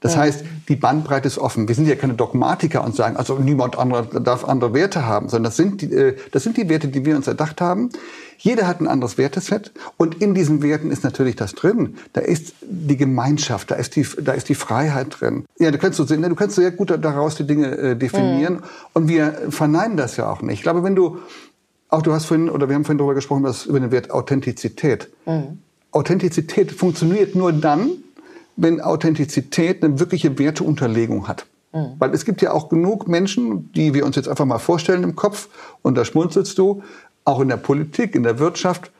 [0.00, 0.20] Das ja.
[0.20, 1.68] heißt, die Bandbreite ist offen.
[1.68, 5.44] Wir sind ja keine Dogmatiker und sagen, also niemand anderer darf andere Werte haben, sondern
[5.44, 7.90] das sind die, äh, das sind die Werte, die wir uns erdacht haben.
[8.36, 11.96] Jeder hat ein anderes Werteset und in diesen Werten ist natürlich das drin.
[12.12, 15.46] Da ist die Gemeinschaft, da ist die, da ist die Freiheit drin.
[15.58, 18.62] Ja, du kannst, so, du kannst sehr gut daraus die Dinge äh, definieren mhm.
[18.92, 20.58] und wir verneinen das ja auch nicht.
[20.58, 21.18] Ich glaube, wenn du,
[21.88, 25.08] auch du hast vorhin, oder wir haben vorhin darüber gesprochen, über den Wert Authentizität.
[25.24, 25.58] Mhm
[25.92, 27.90] Authentizität funktioniert nur dann,
[28.56, 31.46] wenn Authentizität eine wirkliche Werteunterlegung hat.
[31.72, 31.94] Mhm.
[31.98, 35.16] Weil es gibt ja auch genug Menschen, die wir uns jetzt einfach mal vorstellen im
[35.16, 35.48] Kopf,
[35.82, 36.82] und da schmunzelst du,
[37.24, 38.90] auch in der Politik, in der Wirtschaft,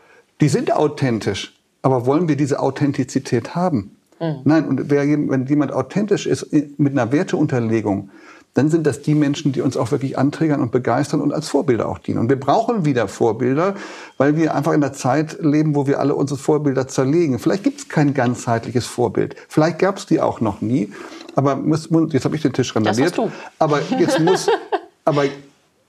[0.40, 1.54] die sind authentisch.
[1.82, 3.96] Aber wollen wir diese Authentizität haben?
[4.20, 4.40] Mhm.
[4.44, 8.10] Nein, und wer, wenn jemand authentisch ist mit einer Werteunterlegung,
[8.56, 11.90] dann sind das die Menschen, die uns auch wirklich anträgern und begeistern und als Vorbilder
[11.90, 12.18] auch dienen.
[12.20, 13.74] Und wir brauchen wieder Vorbilder,
[14.16, 17.38] weil wir einfach in der Zeit leben, wo wir alle unsere Vorbilder zerlegen.
[17.38, 19.36] Vielleicht gibt es kein ganzheitliches Vorbild.
[19.50, 20.90] Vielleicht gab es die auch noch nie.
[21.34, 23.20] Aber muss, jetzt habe ich den Tisch randaliert.
[23.58, 24.48] Aber jetzt muss,
[25.04, 25.24] aber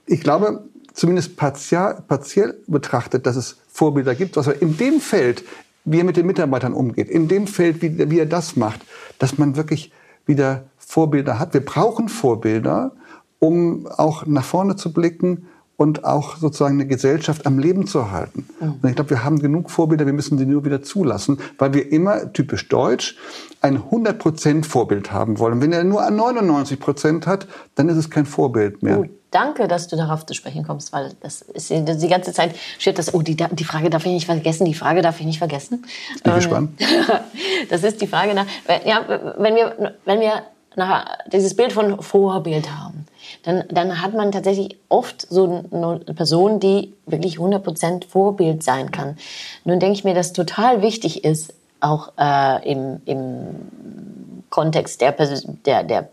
[0.04, 0.62] ich glaube,
[0.92, 5.42] zumindest partial, partiell betrachtet, dass es Vorbilder gibt, was er in dem Feld,
[5.86, 8.82] wie er mit den Mitarbeitern umgeht, in dem Feld, wie, wie er das macht,
[9.18, 9.90] dass man wirklich
[10.28, 11.54] wieder Vorbilder hat.
[11.54, 12.92] Wir brauchen Vorbilder,
[13.38, 18.48] um auch nach vorne zu blicken und auch sozusagen eine Gesellschaft am Leben zu halten.
[18.60, 18.74] Mhm.
[18.82, 21.92] Und ich glaube, wir haben genug Vorbilder, wir müssen sie nur wieder zulassen, weil wir
[21.92, 23.16] immer, typisch deutsch,
[23.60, 25.60] ein 100% Vorbild haben wollen.
[25.60, 28.96] Wenn er nur 99% hat, dann ist es kein Vorbild mehr.
[28.98, 29.10] Gut.
[29.30, 33.12] Danke, dass du darauf zu sprechen kommst, weil das ist die ganze Zeit steht das.
[33.12, 34.64] Oh, die, die Frage darf ich nicht vergessen.
[34.64, 35.84] Die Frage darf ich nicht vergessen.
[36.16, 36.80] Ich bin ähm, gespannt.
[37.68, 38.46] das ist die Frage nach.
[38.86, 39.04] Ja,
[39.36, 40.44] wenn wir wenn wir
[40.76, 43.04] nach, dieses Bild von Vorbild haben,
[43.42, 49.18] dann, dann hat man tatsächlich oft so eine Person, die wirklich 100% Vorbild sein kann.
[49.64, 55.84] Nun denke ich mir, dass total wichtig ist, auch äh, im, im Kontext der, der,
[55.84, 56.08] der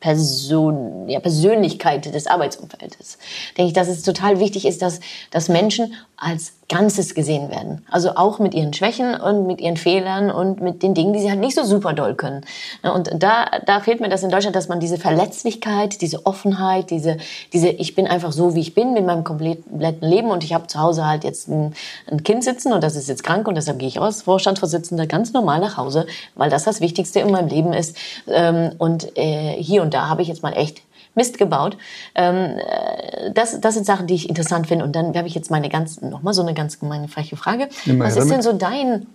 [0.00, 3.18] Person, ja, Persönlichkeit des Arbeitsumfeldes.
[3.56, 7.84] Denke ich, dass es total wichtig ist, dass, dass Menschen als Ganzes gesehen werden.
[7.90, 11.28] Also auch mit ihren Schwächen und mit ihren Fehlern und mit den Dingen, die sie
[11.28, 12.42] halt nicht so super doll können.
[12.82, 17.16] Und da, da fehlt mir das in Deutschland, dass man diese Verletzlichkeit, diese Offenheit, diese,
[17.52, 20.68] diese ich bin einfach so, wie ich bin, mit meinem kompletten Leben und ich habe
[20.68, 21.74] zu Hause halt jetzt ein,
[22.08, 25.32] ein Kind sitzen und das ist jetzt krank und deshalb gehe ich als Vorstandsvorsitzender ganz
[25.32, 26.06] normal nach Hause,
[26.36, 27.96] weil das das Wichtigste in meinem Leben ist.
[28.28, 30.82] Ähm, und äh, hier und da habe ich jetzt mal echt
[31.14, 31.76] Mist gebaut.
[32.14, 34.84] Ähm, äh, das, das sind Sachen, die ich interessant finde.
[34.84, 37.68] Und dann habe ich jetzt meine ganz, nochmal so eine ganz gemeine freche Frage.
[37.86, 39.06] Immer Was ist denn so dein,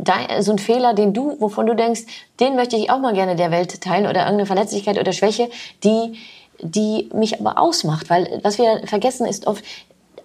[0.00, 2.02] dein, so ein Fehler, den du, wovon du denkst,
[2.40, 5.50] den möchte ich auch mal gerne der Welt teilen oder irgendeine Verletzlichkeit oder Schwäche,
[5.84, 6.18] die,
[6.60, 8.10] die mich aber ausmacht?
[8.10, 9.64] Weil was wir vergessen ist oft,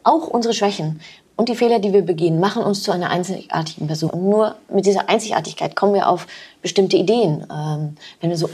[0.04, 1.02] auch unsere Schwächen
[1.38, 4.10] und die Fehler, die wir begehen, machen uns zu einer einzigartigen Person.
[4.10, 6.28] Und nur mit dieser Einzigartigkeit kommen wir auf
[6.62, 7.46] bestimmte Ideen.
[7.52, 8.50] Ähm, wenn wir so,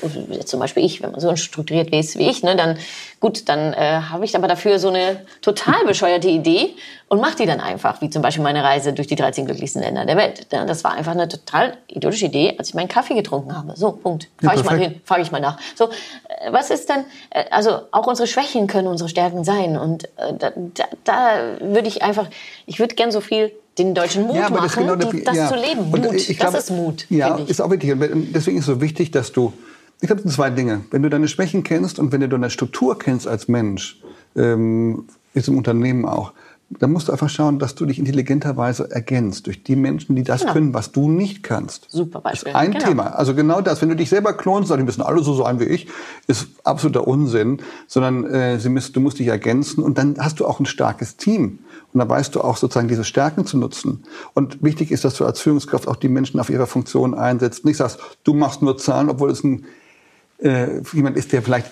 [0.45, 2.77] zum Beispiel ich, wenn man so strukturiert ist wie ich, ne, dann
[3.21, 6.73] gut, dann äh, habe ich aber dafür so eine total bescheuerte Idee
[7.07, 10.05] und mache die dann einfach, wie zum Beispiel meine Reise durch die 13 glücklichsten Länder
[10.05, 10.47] der Welt.
[10.49, 13.73] Das war einfach eine total idiotische Idee, als ich meinen Kaffee getrunken habe.
[13.77, 14.27] So, Punkt.
[14.41, 15.57] Fahre ich mal hin, frage ich mal nach.
[15.75, 19.77] So, äh, was ist denn, äh, also auch unsere Schwächen können unsere Stärken sein.
[19.77, 22.27] Und äh, da, da, da würde ich einfach,
[22.65, 25.47] ich würde gern so viel den deutschen Mut ja, machen, das, genau die, das ja.
[25.47, 25.89] zu leben.
[25.89, 27.05] Mut, und ich das ist Mut.
[27.09, 27.91] Ja, ist auch wichtig.
[27.91, 29.53] Und deswegen ist es so wichtig, dass du,
[30.01, 30.81] ich glaube, zwei Dinge.
[30.91, 34.01] Wenn du deine Schwächen kennst und wenn du deine Struktur kennst als Mensch,
[34.35, 36.33] ähm, ist im Unternehmen auch,
[36.79, 40.41] dann musst du einfach schauen, dass du dich intelligenterweise ergänzt durch die Menschen, die das
[40.41, 40.53] genau.
[40.53, 41.87] können, was du nicht kannst.
[41.89, 42.53] Super Beispiel.
[42.53, 42.85] Das ist ein genau.
[42.85, 43.03] Thema.
[43.07, 43.81] Also genau das.
[43.81, 45.87] Wenn du dich selber klonst, sagst, die müssen alle so sein wie ich,
[46.27, 50.45] ist absoluter Unsinn, sondern äh, sie müssen, du musst dich ergänzen und dann hast du
[50.45, 51.59] auch ein starkes Team.
[51.93, 54.03] Und dann weißt du auch sozusagen diese Stärken zu nutzen.
[54.33, 57.65] Und wichtig ist, dass du als Führungskraft auch die Menschen auf ihrer Funktion einsetzt.
[57.65, 59.65] Nicht sagst, du machst nur Zahlen, obwohl es ein,
[60.41, 61.71] äh, jemand ist, der vielleicht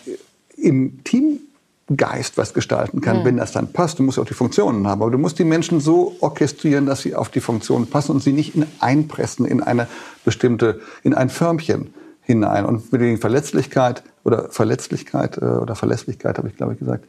[0.56, 3.26] im Teamgeist was gestalten kann, mhm.
[3.26, 4.00] wenn das dann passt.
[4.00, 5.02] Du musst auch die Funktionen haben.
[5.02, 8.34] Aber du musst die Menschen so orchestrieren, dass sie auf die Funktionen passen und sie
[8.34, 9.88] nicht in einpressen in eine
[10.26, 12.66] bestimmte, in ein Förmchen hinein.
[12.66, 17.06] Und mit der Verletzlichkeit oder Verletzlichkeit äh, oder Verlässlichkeit, habe ich glaube ich gesagt,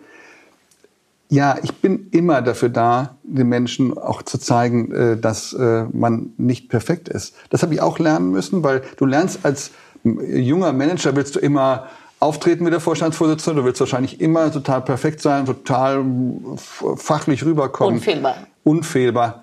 [1.33, 6.33] ja, ich bin immer dafür da, den Menschen auch zu zeigen, äh, dass äh, man
[6.39, 7.37] nicht perfekt ist.
[7.51, 9.71] Das habe ich auch lernen müssen, weil du lernst als
[10.05, 11.89] junger Manager, willst du immer
[12.21, 16.05] auftreten wie der Vorstandsvorsitzende, du willst wahrscheinlich immer total perfekt sein, total
[16.97, 17.95] fachlich rüberkommen.
[17.95, 18.37] Unfehlbar.
[18.63, 19.43] Unfehlbar.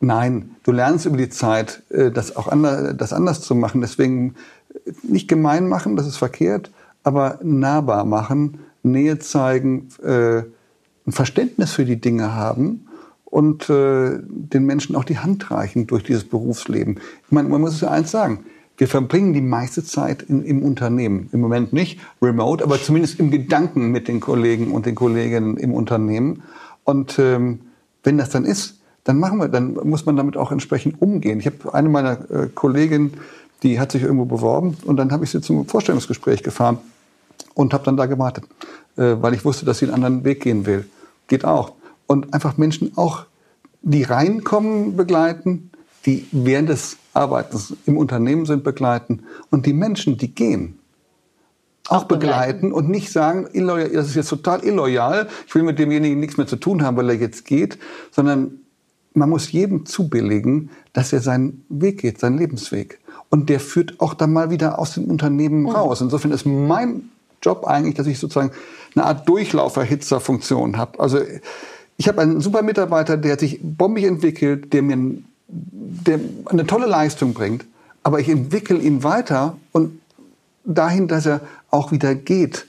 [0.00, 3.82] Nein, du lernst über die Zeit, äh, das auch anders, das anders zu machen.
[3.82, 4.34] Deswegen
[5.02, 6.70] nicht gemein machen, das ist verkehrt,
[7.02, 10.42] aber nahbar machen, Nähe zeigen, äh,
[11.06, 12.86] ein Verständnis für die Dinge haben
[13.26, 16.98] und äh, den Menschen auch die Hand reichen durch dieses Berufsleben.
[17.26, 18.44] Ich meine, man muss es ja eins sagen.
[18.80, 21.28] Wir verbringen die meiste Zeit in, im Unternehmen.
[21.32, 25.74] Im Moment nicht remote, aber zumindest im Gedanken mit den Kollegen und den Kolleginnen im
[25.74, 26.44] Unternehmen.
[26.84, 27.60] Und ähm,
[28.04, 31.40] wenn das dann ist, dann machen wir, dann muss man damit auch entsprechend umgehen.
[31.40, 33.12] Ich habe eine meiner äh, Kolleginnen,
[33.62, 36.78] die hat sich irgendwo beworben und dann habe ich sie zum Vorstellungsgespräch gefahren
[37.52, 38.44] und habe dann da gewartet,
[38.96, 40.88] äh, weil ich wusste, dass sie einen anderen Weg gehen will.
[41.26, 41.74] Geht auch.
[42.06, 43.26] Und einfach Menschen auch,
[43.82, 45.70] die reinkommen, begleiten,
[46.06, 50.78] die während des Arbeitens im Unternehmen sind, begleiten und die Menschen, die gehen,
[51.88, 52.72] auch, begleiten.
[52.72, 56.56] und nicht sagen, das ist jetzt total illoyal, ich will mit demjenigen nichts mehr zu
[56.56, 57.78] tun haben, weil er jetzt geht,
[58.12, 58.60] sondern
[59.12, 63.00] man muss jedem zubilligen, dass er seinen Weg geht, seinen Lebensweg.
[63.28, 66.00] Und der führt auch dann mal wieder aus dem Unternehmen raus.
[66.00, 67.10] Insofern ist mein
[67.42, 68.52] Job eigentlich, dass ich sozusagen
[68.94, 71.00] eine Art Durchlauferhitzerfunktion habe.
[71.00, 71.18] Also
[71.96, 75.22] ich habe einen super Mitarbeiter, der sich bombig entwickelt, der mir der
[76.46, 77.64] eine tolle Leistung bringt,
[78.02, 80.00] aber ich entwickle ihn weiter und
[80.64, 81.40] dahin, dass er
[81.70, 82.66] auch wieder geht.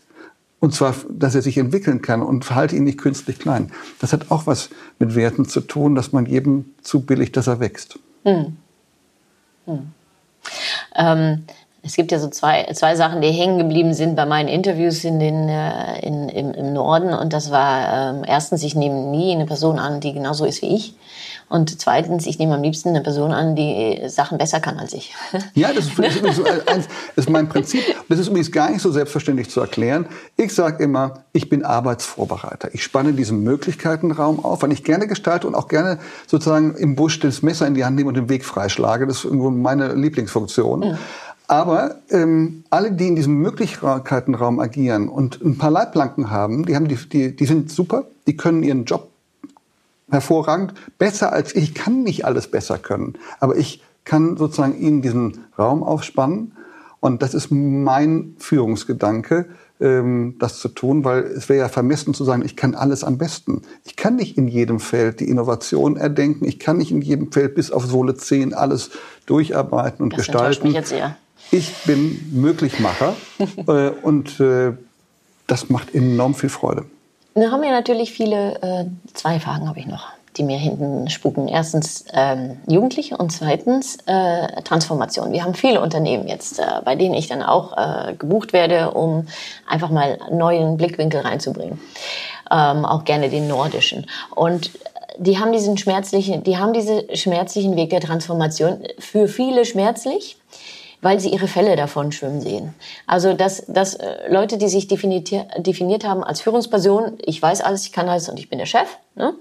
[0.59, 3.71] Und zwar, dass er sich entwickeln kann und halte ihn nicht künstlich klein.
[3.99, 4.69] Das hat auch was
[4.99, 7.97] mit Werten zu tun, dass man jedem zubilligt, dass er wächst.
[8.23, 8.57] Hm.
[9.65, 9.91] Hm.
[10.95, 11.43] Ähm,
[11.83, 15.19] es gibt ja so zwei, zwei Sachen, die hängen geblieben sind bei meinen Interviews in
[15.19, 17.13] den, äh, in, im, im Norden.
[17.13, 20.75] Und das war ähm, erstens, ich nehme nie eine Person an, die genauso ist wie
[20.75, 20.93] ich.
[21.51, 25.13] Und zweitens, ich nehme am liebsten eine Person an, die Sachen besser kann als ich.
[25.53, 27.81] Ja, das ist, das ist, das ist mein Prinzip.
[28.07, 30.05] Das ist übrigens gar nicht so selbstverständlich zu erklären.
[30.37, 32.73] Ich sage immer, ich bin Arbeitsvorbereiter.
[32.73, 37.19] Ich spanne diesen Möglichkeitenraum auf, weil ich gerne gestalte und auch gerne sozusagen im Busch
[37.19, 39.05] das Messer in die Hand nehme und den Weg freischlage.
[39.05, 40.79] Das ist irgendwo meine Lieblingsfunktion.
[40.79, 40.97] Mhm.
[41.47, 46.87] Aber ähm, alle, die in diesem Möglichkeitenraum agieren und ein paar Leitplanken haben, die, haben
[46.87, 49.10] die, die, die sind super, die können ihren Job
[50.11, 51.63] hervorragend, besser als ich.
[51.63, 56.53] Ich kann nicht alles besser können, aber ich kann sozusagen ihnen diesen Raum aufspannen.
[56.99, 59.47] Und das ist mein Führungsgedanke,
[59.79, 63.17] ähm, das zu tun, weil es wäre ja vermessen zu sagen, ich kann alles am
[63.17, 63.63] besten.
[63.83, 66.45] Ich kann nicht in jedem Feld die Innovation erdenken.
[66.45, 68.91] Ich kann nicht in jedem Feld bis auf Sohle 10 alles
[69.25, 70.67] durcharbeiten und das gestalten.
[70.67, 71.17] Mich jetzt eher.
[71.49, 73.15] Ich bin Möglichmacher
[73.67, 74.73] äh, und äh,
[75.47, 76.85] das macht enorm viel Freude.
[77.33, 80.07] Dann haben wir natürlich viele, äh, zwei Fragen habe ich noch,
[80.37, 81.47] die mir hinten spuken.
[81.47, 85.31] Erstens ähm, Jugendliche und zweitens äh, Transformation.
[85.31, 89.27] Wir haben viele Unternehmen jetzt, äh, bei denen ich dann auch äh, gebucht werde, um
[89.67, 91.79] einfach mal neuen Blickwinkel reinzubringen.
[92.51, 94.07] Ähm, auch gerne den nordischen.
[94.35, 94.71] Und
[95.17, 100.37] die haben diesen schmerzlichen, die haben diesen schmerzlichen Weg der Transformation für viele schmerzlich
[101.01, 102.73] weil sie ihre Fälle davon schwimmen sehen.
[103.07, 107.85] Also dass, dass äh, Leute, die sich definiert, definiert haben als Führungsperson, ich weiß alles,
[107.85, 109.33] ich kann alles und ich bin der Chef ne?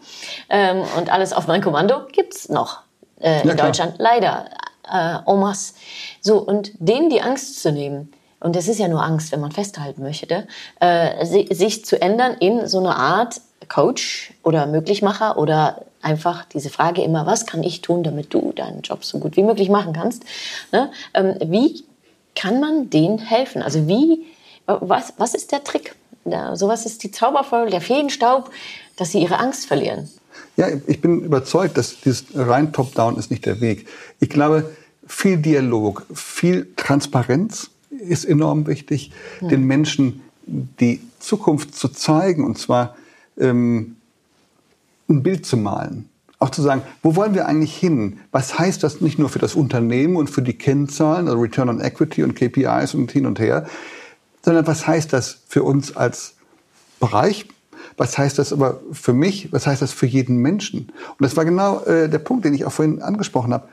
[0.49, 2.81] ähm, und alles auf mein Kommando, gibt's noch
[3.21, 4.47] äh, in ja, Deutschland leider
[4.91, 5.75] äh, en masse.
[6.21, 9.53] So, und denen die Angst zu nehmen, und das ist ja nur Angst, wenn man
[9.53, 10.47] festhalten möchte,
[10.81, 13.41] äh, sich zu ändern in so eine Art
[13.71, 18.83] Coach oder Möglichmacher oder einfach diese Frage immer, was kann ich tun, damit du deinen
[18.83, 20.25] Job so gut wie möglich machen kannst?
[20.73, 20.91] Ne?
[21.15, 21.83] Ähm, wie
[22.35, 23.63] kann man denen helfen?
[23.63, 24.27] Also wie,
[24.67, 25.95] was, was ist der Trick?
[26.25, 28.51] Ja, sowas ist die Zauberfolge, der Feenstaub,
[28.97, 30.11] dass sie ihre Angst verlieren.
[30.57, 33.87] Ja, ich bin überzeugt, dass dieses rein Top-Down ist nicht der Weg.
[34.21, 34.71] Ich glaube,
[35.07, 39.49] viel Dialog, viel Transparenz ist enorm wichtig, hm.
[39.49, 42.97] den Menschen die Zukunft zu zeigen und zwar
[43.39, 43.97] ähm,
[45.09, 46.09] ein Bild zu malen.
[46.39, 48.21] Auch zu sagen, wo wollen wir eigentlich hin?
[48.33, 51.81] Was heißt das nicht nur für das Unternehmen und für die Kennzahlen, also Return on
[51.81, 53.67] Equity und KPIs und hin und her,
[54.43, 56.35] sondern was heißt das für uns als
[56.99, 57.47] Bereich?
[57.99, 59.53] Was heißt das aber für mich?
[59.53, 60.89] Was heißt das für jeden Menschen?
[60.89, 63.69] Und das war genau äh, der Punkt, den ich auch vorhin angesprochen habe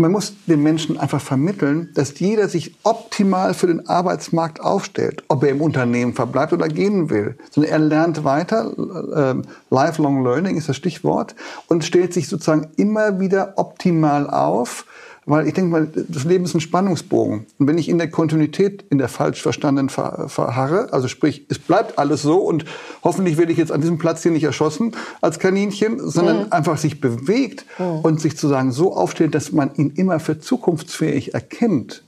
[0.00, 5.44] man muss den Menschen einfach vermitteln, dass jeder sich optimal für den Arbeitsmarkt aufstellt, ob
[5.44, 7.36] er im Unternehmen verbleibt oder gehen will.
[7.50, 8.72] Sondern er lernt weiter,
[9.14, 11.34] äh, lifelong learning ist das Stichwort,
[11.68, 14.86] und stellt sich sozusagen immer wieder optimal auf
[15.26, 17.46] weil ich denke mal, das Leben ist ein Spannungsbogen.
[17.58, 21.98] Und wenn ich in der Kontinuität, in der falsch verstandenen verharre, also sprich, es bleibt
[21.98, 22.64] alles so und
[23.04, 26.52] hoffentlich werde ich jetzt an diesem Platz hier nicht erschossen als Kaninchen, sondern mhm.
[26.52, 28.00] einfach sich bewegt mhm.
[28.00, 32.02] und sich sozusagen so aufstellt, dass man ihn immer für zukunftsfähig erkennt,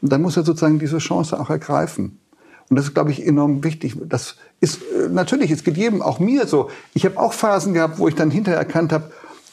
[0.00, 2.18] dann muss er sozusagen diese Chance auch ergreifen.
[2.70, 3.96] Und das ist, glaube ich, enorm wichtig.
[4.08, 6.70] Das ist äh, natürlich, es geht jedem, auch mir so.
[6.94, 9.10] Ich habe auch Phasen gehabt, wo ich dann hinterher erkannt habe,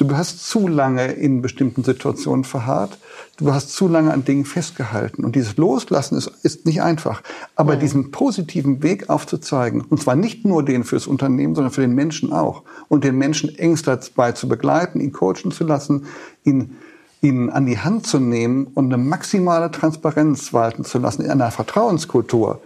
[0.07, 2.97] Du hast zu lange in bestimmten Situationen verharrt.
[3.37, 5.23] Du hast zu lange an Dingen festgehalten.
[5.23, 7.21] Und dieses Loslassen ist, ist nicht einfach.
[7.55, 7.79] Aber mhm.
[7.81, 12.33] diesen positiven Weg aufzuzeigen, und zwar nicht nur den fürs Unternehmen, sondern für den Menschen
[12.33, 12.63] auch.
[12.87, 16.05] Und den Menschen engst dabei zu begleiten, ihn coachen zu lassen,
[16.43, 16.77] ihn
[17.23, 21.51] ihn an die Hand zu nehmen und eine maximale Transparenz walten zu lassen in einer
[21.51, 22.59] Vertrauenskultur,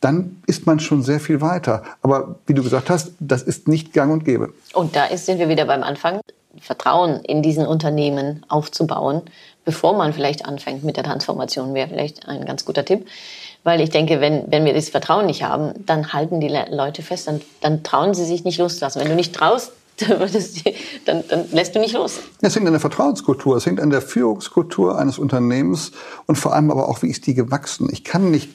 [0.00, 1.84] dann ist man schon sehr viel weiter.
[2.02, 4.52] Aber wie du gesagt hast, das ist nicht gang und gäbe.
[4.72, 6.20] Und da sind wir wieder beim Anfang.
[6.60, 9.22] Vertrauen in diesen Unternehmen aufzubauen,
[9.64, 13.06] bevor man vielleicht anfängt mit der Transformation, wäre vielleicht ein ganz guter Tipp.
[13.62, 17.28] Weil ich denke, wenn, wenn wir das Vertrauen nicht haben, dann halten die Leute fest,
[17.28, 19.00] dann, dann trauen sie sich nicht loszulassen.
[19.00, 19.72] Wenn du nicht traust,
[21.06, 22.20] dann, dann lässt du nicht los.
[22.40, 25.92] Es hängt an der Vertrauenskultur, es hängt an der Führungskultur eines Unternehmens
[26.26, 27.88] und vor allem aber auch, wie ist die gewachsen.
[27.90, 28.50] Ich kann nicht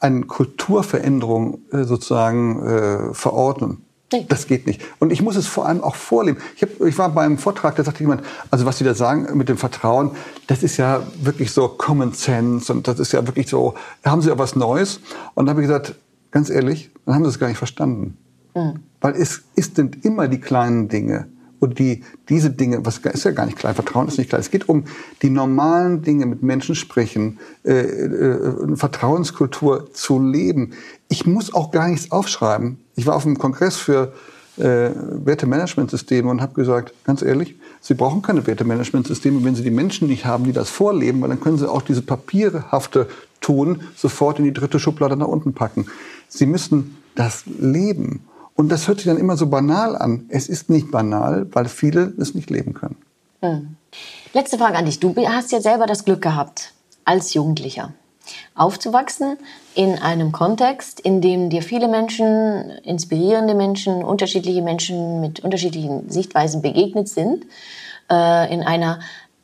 [0.00, 3.84] eine Kulturveränderung äh, sozusagen äh, verordnen.
[4.12, 4.24] Nee.
[4.28, 4.80] Das geht nicht.
[5.00, 6.38] Und ich muss es vor allem auch vorleben.
[6.56, 9.50] Ich, hab, ich war beim Vortrag, da sagte jemand, also was Sie da sagen mit
[9.50, 10.12] dem Vertrauen,
[10.46, 14.28] das ist ja wirklich so Common Sense und das ist ja wirklich so, haben Sie
[14.28, 15.00] ja was Neues.
[15.34, 15.94] Und da habe ich gesagt,
[16.30, 18.16] ganz ehrlich, dann haben Sie es gar nicht verstanden.
[18.54, 18.80] Mhm.
[19.02, 21.28] Weil es, es sind immer die kleinen Dinge,
[21.60, 24.40] und die, diese Dinge, was ist ja gar nicht klar, Vertrauen ist nicht klar.
[24.40, 24.84] Es geht um
[25.22, 30.72] die normalen Dinge, mit Menschen sprechen, äh, äh, Vertrauenskultur zu leben.
[31.08, 32.78] Ich muss auch gar nichts aufschreiben.
[32.96, 34.12] Ich war auf einem Kongress für
[34.58, 34.90] äh,
[35.24, 40.26] Wertemanagementsysteme und habe gesagt, ganz ehrlich, Sie brauchen keine Wertemanagementsysteme, wenn Sie die Menschen nicht
[40.26, 43.06] haben, die das vorleben, weil dann können Sie auch diese papierhafte
[43.40, 45.86] Tun sofort in die dritte Schublade nach unten packen.
[46.28, 48.20] Sie müssen das leben.
[48.58, 50.26] Und das hört sich dann immer so banal an.
[50.30, 52.96] Es ist nicht banal, weil viele es nicht leben können.
[53.40, 53.76] Hm.
[54.32, 54.98] Letzte Frage an dich.
[54.98, 56.72] Du hast ja selber das Glück gehabt,
[57.04, 57.92] als Jugendlicher
[58.56, 59.38] aufzuwachsen
[59.76, 66.60] in einem Kontext, in dem dir viele Menschen, inspirierende Menschen, unterschiedliche Menschen mit unterschiedlichen Sichtweisen
[66.60, 67.46] begegnet sind,
[68.10, 68.98] äh, in einer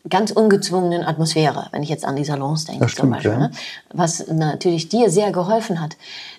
[0.09, 3.39] ganz ungezwungenen Atmosphäre, wenn ich jetzt an die Salons denke stimmt, zum Beispiel, ja.
[3.39, 3.51] ne?
[3.93, 5.97] was natürlich dir sehr geholfen hat.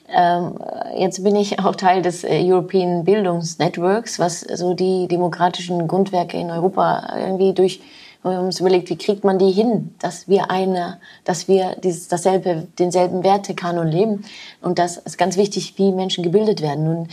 [0.08, 0.60] Ähm,
[0.98, 6.52] jetzt bin ich auch Teil des äh, European Bildungsnetworks, was so die demokratischen Grundwerke in
[6.52, 7.82] Europa irgendwie durch
[8.26, 12.08] wir haben uns überlegt, wie kriegt man die hin, dass wir eine, dass wir dieses,
[12.08, 14.26] dasselbe, denselben Wertekanon leben.
[14.62, 16.86] Und das ist ganz wichtig, wie Menschen gebildet werden.
[16.86, 17.08] Nun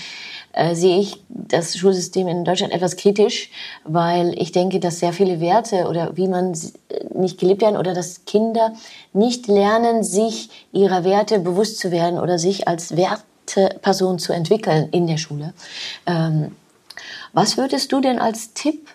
[0.52, 3.50] äh, sehe ich das Schulsystem in Deutschland etwas kritisch,
[3.84, 6.56] weil ich denke, dass sehr viele Werte oder wie man
[7.14, 8.74] nicht gelebt werden oder dass Kinder
[9.12, 15.06] nicht lernen, sich ihrer Werte bewusst zu werden oder sich als Werteperson zu entwickeln in
[15.06, 15.54] der Schule.
[16.06, 16.54] Ähm,
[17.32, 18.88] was würdest du denn als Tipp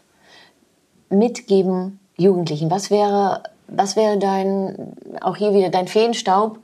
[1.09, 2.69] mitgeben Jugendlichen?
[2.69, 6.59] Was wäre, was wäre dein, auch hier wieder dein Feenstaub,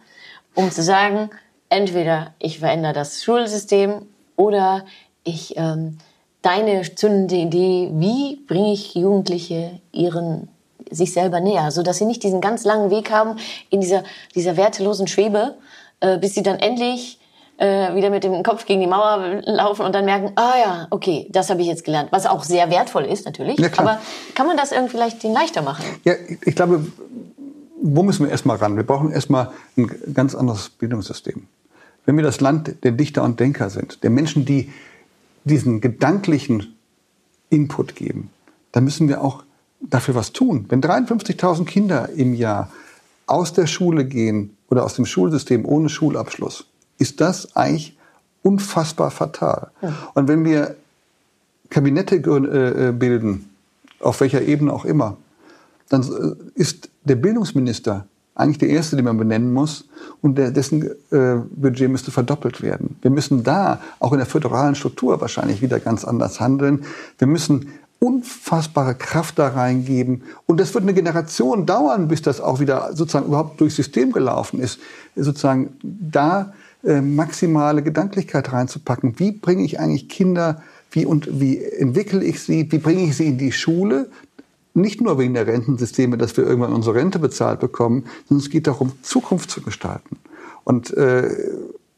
[0.54, 1.32] um zu sagen,
[1.70, 4.06] entweder ich verändere das Schulsystem
[4.36, 4.86] oder
[5.24, 5.98] ich ähm,
[6.42, 10.50] deine zündende Idee, wie bringe ich Jugendliche ihren
[10.92, 13.38] sich selber näher, so dass sie nicht diesen ganz langen Weg haben
[13.70, 14.04] in dieser
[14.36, 15.56] dieser wertelosen Schwebe,
[16.02, 17.20] äh, bis sie dann endlich
[17.58, 21.28] äh, wieder mit dem Kopf gegen die Mauer laufen und dann merken, ah ja, okay,
[21.32, 22.10] das habe ich jetzt gelernt.
[22.12, 23.60] Was auch sehr wertvoll ist natürlich.
[23.60, 24.00] Ja, aber
[24.36, 25.86] kann man das irgendwie vielleicht den leichter machen?
[26.04, 26.14] Ja,
[26.46, 26.86] ich glaube,
[27.82, 28.76] wo müssen wir erstmal ran?
[28.76, 31.48] Wir brauchen erstmal ein ganz anderes Bildungssystem.
[32.06, 34.72] Wenn wir das Land der Dichter und Denker sind, der Menschen, die
[35.44, 36.76] diesen gedanklichen
[37.50, 38.30] Input geben,
[38.72, 39.44] dann müssen wir auch
[39.80, 40.66] dafür was tun.
[40.70, 42.72] Wenn 53.000 Kinder im Jahr
[43.26, 46.66] aus der Schule gehen oder aus dem Schulsystem ohne Schulabschluss,
[46.98, 47.98] ist das eigentlich
[48.42, 49.72] unfassbar fatal.
[49.82, 49.94] Ja.
[50.14, 50.76] Und wenn wir
[51.70, 53.50] Kabinette äh, bilden,
[54.00, 55.18] auf welcher Ebene auch immer,
[55.90, 59.86] dann äh, ist der Bildungsminister eigentlich der erste, den man benennen muss
[60.22, 62.98] und der, dessen äh, Budget müsste verdoppelt werden.
[63.02, 66.86] Wir müssen da auch in der föderalen Struktur wahrscheinlich wieder ganz anders handeln.
[67.20, 67.68] Wir müssen
[68.00, 70.24] unfassbare Kraft da reingeben.
[70.46, 74.60] Und das wird eine Generation dauern, bis das auch wieder sozusagen überhaupt durchs System gelaufen
[74.60, 74.80] ist.
[75.16, 76.54] Sozusagen da
[76.84, 79.20] äh, maximale Gedanklichkeit reinzupacken.
[79.20, 80.62] Wie bringe ich eigentlich Kinder,
[80.92, 84.10] wie und wie entwickle ich sie, wie bringe ich sie in die Schule?
[84.74, 88.68] Nicht nur wegen der Rentensysteme, dass wir irgendwann unsere Rente bezahlt bekommen, sondern es geht
[88.68, 90.18] darum, Zukunft zu gestalten.
[90.64, 91.30] Und äh,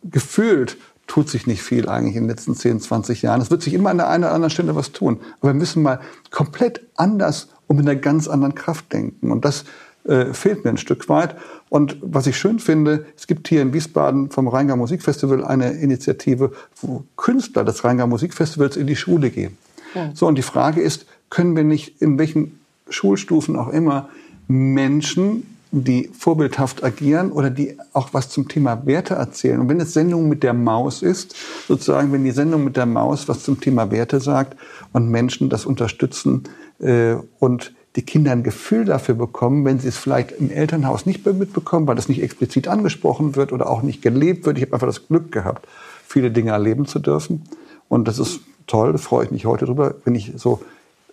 [0.03, 3.41] gefühlt tut sich nicht viel eigentlich in den letzten 10, 20 Jahren.
[3.41, 5.19] Es wird sich immer an der einen oder anderen Stelle was tun.
[5.39, 5.99] Aber wir müssen mal
[6.31, 9.31] komplett anders und mit einer ganz anderen Kraft denken.
[9.31, 9.65] Und das
[10.05, 11.35] äh, fehlt mir ein Stück weit.
[11.69, 16.51] Und was ich schön finde, es gibt hier in Wiesbaden vom Rheingau Musikfestival eine Initiative,
[16.81, 19.57] wo Künstler des Rheingau Musikfestivals in die Schule gehen.
[19.93, 20.11] Ja.
[20.13, 22.59] So, und die Frage ist, können wir nicht in welchen
[22.89, 24.09] Schulstufen auch immer
[24.47, 29.59] Menschen die vorbildhaft agieren oder die auch was zum Thema Werte erzählen.
[29.59, 31.35] Und wenn es Sendung mit der Maus ist,
[31.67, 34.57] sozusagen, wenn die Sendung mit der Maus was zum Thema Werte sagt
[34.93, 36.43] und Menschen das unterstützen
[36.79, 41.25] äh, und die Kinder ein Gefühl dafür bekommen, wenn sie es vielleicht im Elternhaus nicht
[41.25, 44.57] mitbekommen, weil das nicht explizit angesprochen wird oder auch nicht gelebt wird.
[44.57, 45.67] Ich habe einfach das Glück gehabt,
[46.05, 47.43] viele Dinge erleben zu dürfen.
[47.89, 50.61] Und das ist toll, da freue ich mich heute drüber, wenn ich so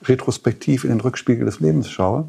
[0.04, 2.28] retrospektiv in den Rückspiegel des Lebens schaue.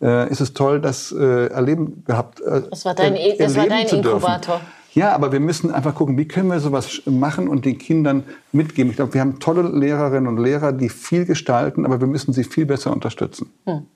[0.00, 2.40] Äh, ist es toll, das äh, erleben gehabt.
[2.40, 4.60] Äh, das war dein, äh, das war dein Inkubator.
[4.94, 8.90] Ja, aber wir müssen einfach gucken, wie können wir sowas machen und den Kindern mitgeben.
[8.90, 12.44] Ich glaube, wir haben tolle Lehrerinnen und Lehrer, die viel gestalten, aber wir müssen sie
[12.44, 13.50] viel besser unterstützen.
[13.64, 13.86] Hm.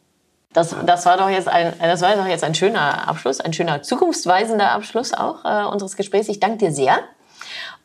[0.54, 3.82] Das, das, war doch jetzt ein, das war doch jetzt ein schöner Abschluss, ein schöner
[3.82, 6.28] zukunftsweisender Abschluss auch äh, unseres Gesprächs.
[6.28, 6.96] Ich danke dir sehr.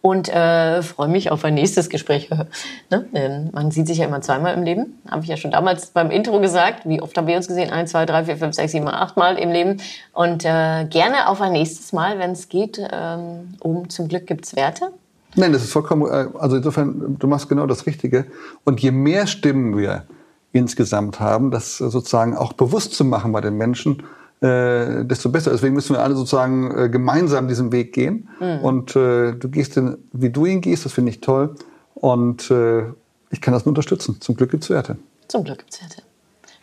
[0.01, 2.29] Und äh, freue mich auf ein nächstes Gespräch.
[2.89, 3.49] ne?
[3.51, 4.99] Man sieht sich ja immer zweimal im Leben.
[5.07, 6.87] Habe ich ja schon damals beim Intro gesagt.
[6.87, 7.69] Wie oft haben wir uns gesehen?
[7.71, 9.77] Eins, zwei, drei, vier, fünf, sechs, sieben, acht Mal im Leben.
[10.13, 14.55] Und äh, gerne auf ein nächstes Mal, wenn es geht, ähm, um zum Glück gibt's
[14.55, 14.91] Werte.
[15.35, 18.25] Nein, das ist vollkommen, äh, also insofern, du machst genau das Richtige.
[18.63, 20.03] Und je mehr Stimmen wir
[20.51, 24.03] insgesamt haben, das sozusagen auch bewusst zu machen bei den Menschen,
[24.41, 25.51] äh, desto besser.
[25.51, 28.29] Deswegen müssen wir alle sozusagen äh, gemeinsam diesen Weg gehen.
[28.39, 28.59] Mhm.
[28.59, 31.55] Und äh, du gehst den, wie du ihn gehst, das finde ich toll.
[31.95, 32.85] Und äh,
[33.29, 34.19] ich kann das nur unterstützen.
[34.19, 34.97] Zum Glück gibt's Werte.
[35.27, 36.01] Zum Glück gibt's Werte.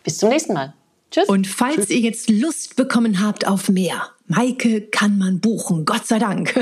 [0.03, 0.73] Bis zum nächsten Mal.
[1.11, 1.27] Tschüss.
[1.27, 1.89] Und falls Tschüss.
[1.89, 6.53] ihr jetzt Lust bekommen habt auf mehr, Maike kann man buchen, Gott sei Dank.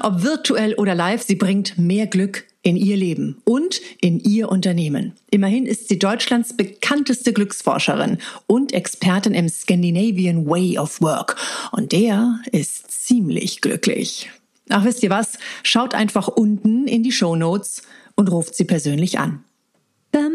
[0.00, 5.12] Ob virtuell oder live, sie bringt mehr Glück in ihr Leben und in ihr Unternehmen.
[5.30, 11.36] Immerhin ist sie Deutschlands bekannteste Glücksforscherin und Expertin im Scandinavian Way of Work.
[11.72, 14.30] Und der ist ziemlich glücklich.
[14.68, 15.38] Ach, wisst ihr was?
[15.62, 17.82] Schaut einfach unten in die Show Notes
[18.16, 19.44] und ruft sie persönlich an.
[20.10, 20.32] Dum,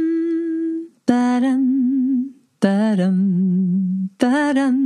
[1.05, 2.00] badum,
[2.61, 4.77] badum, badum.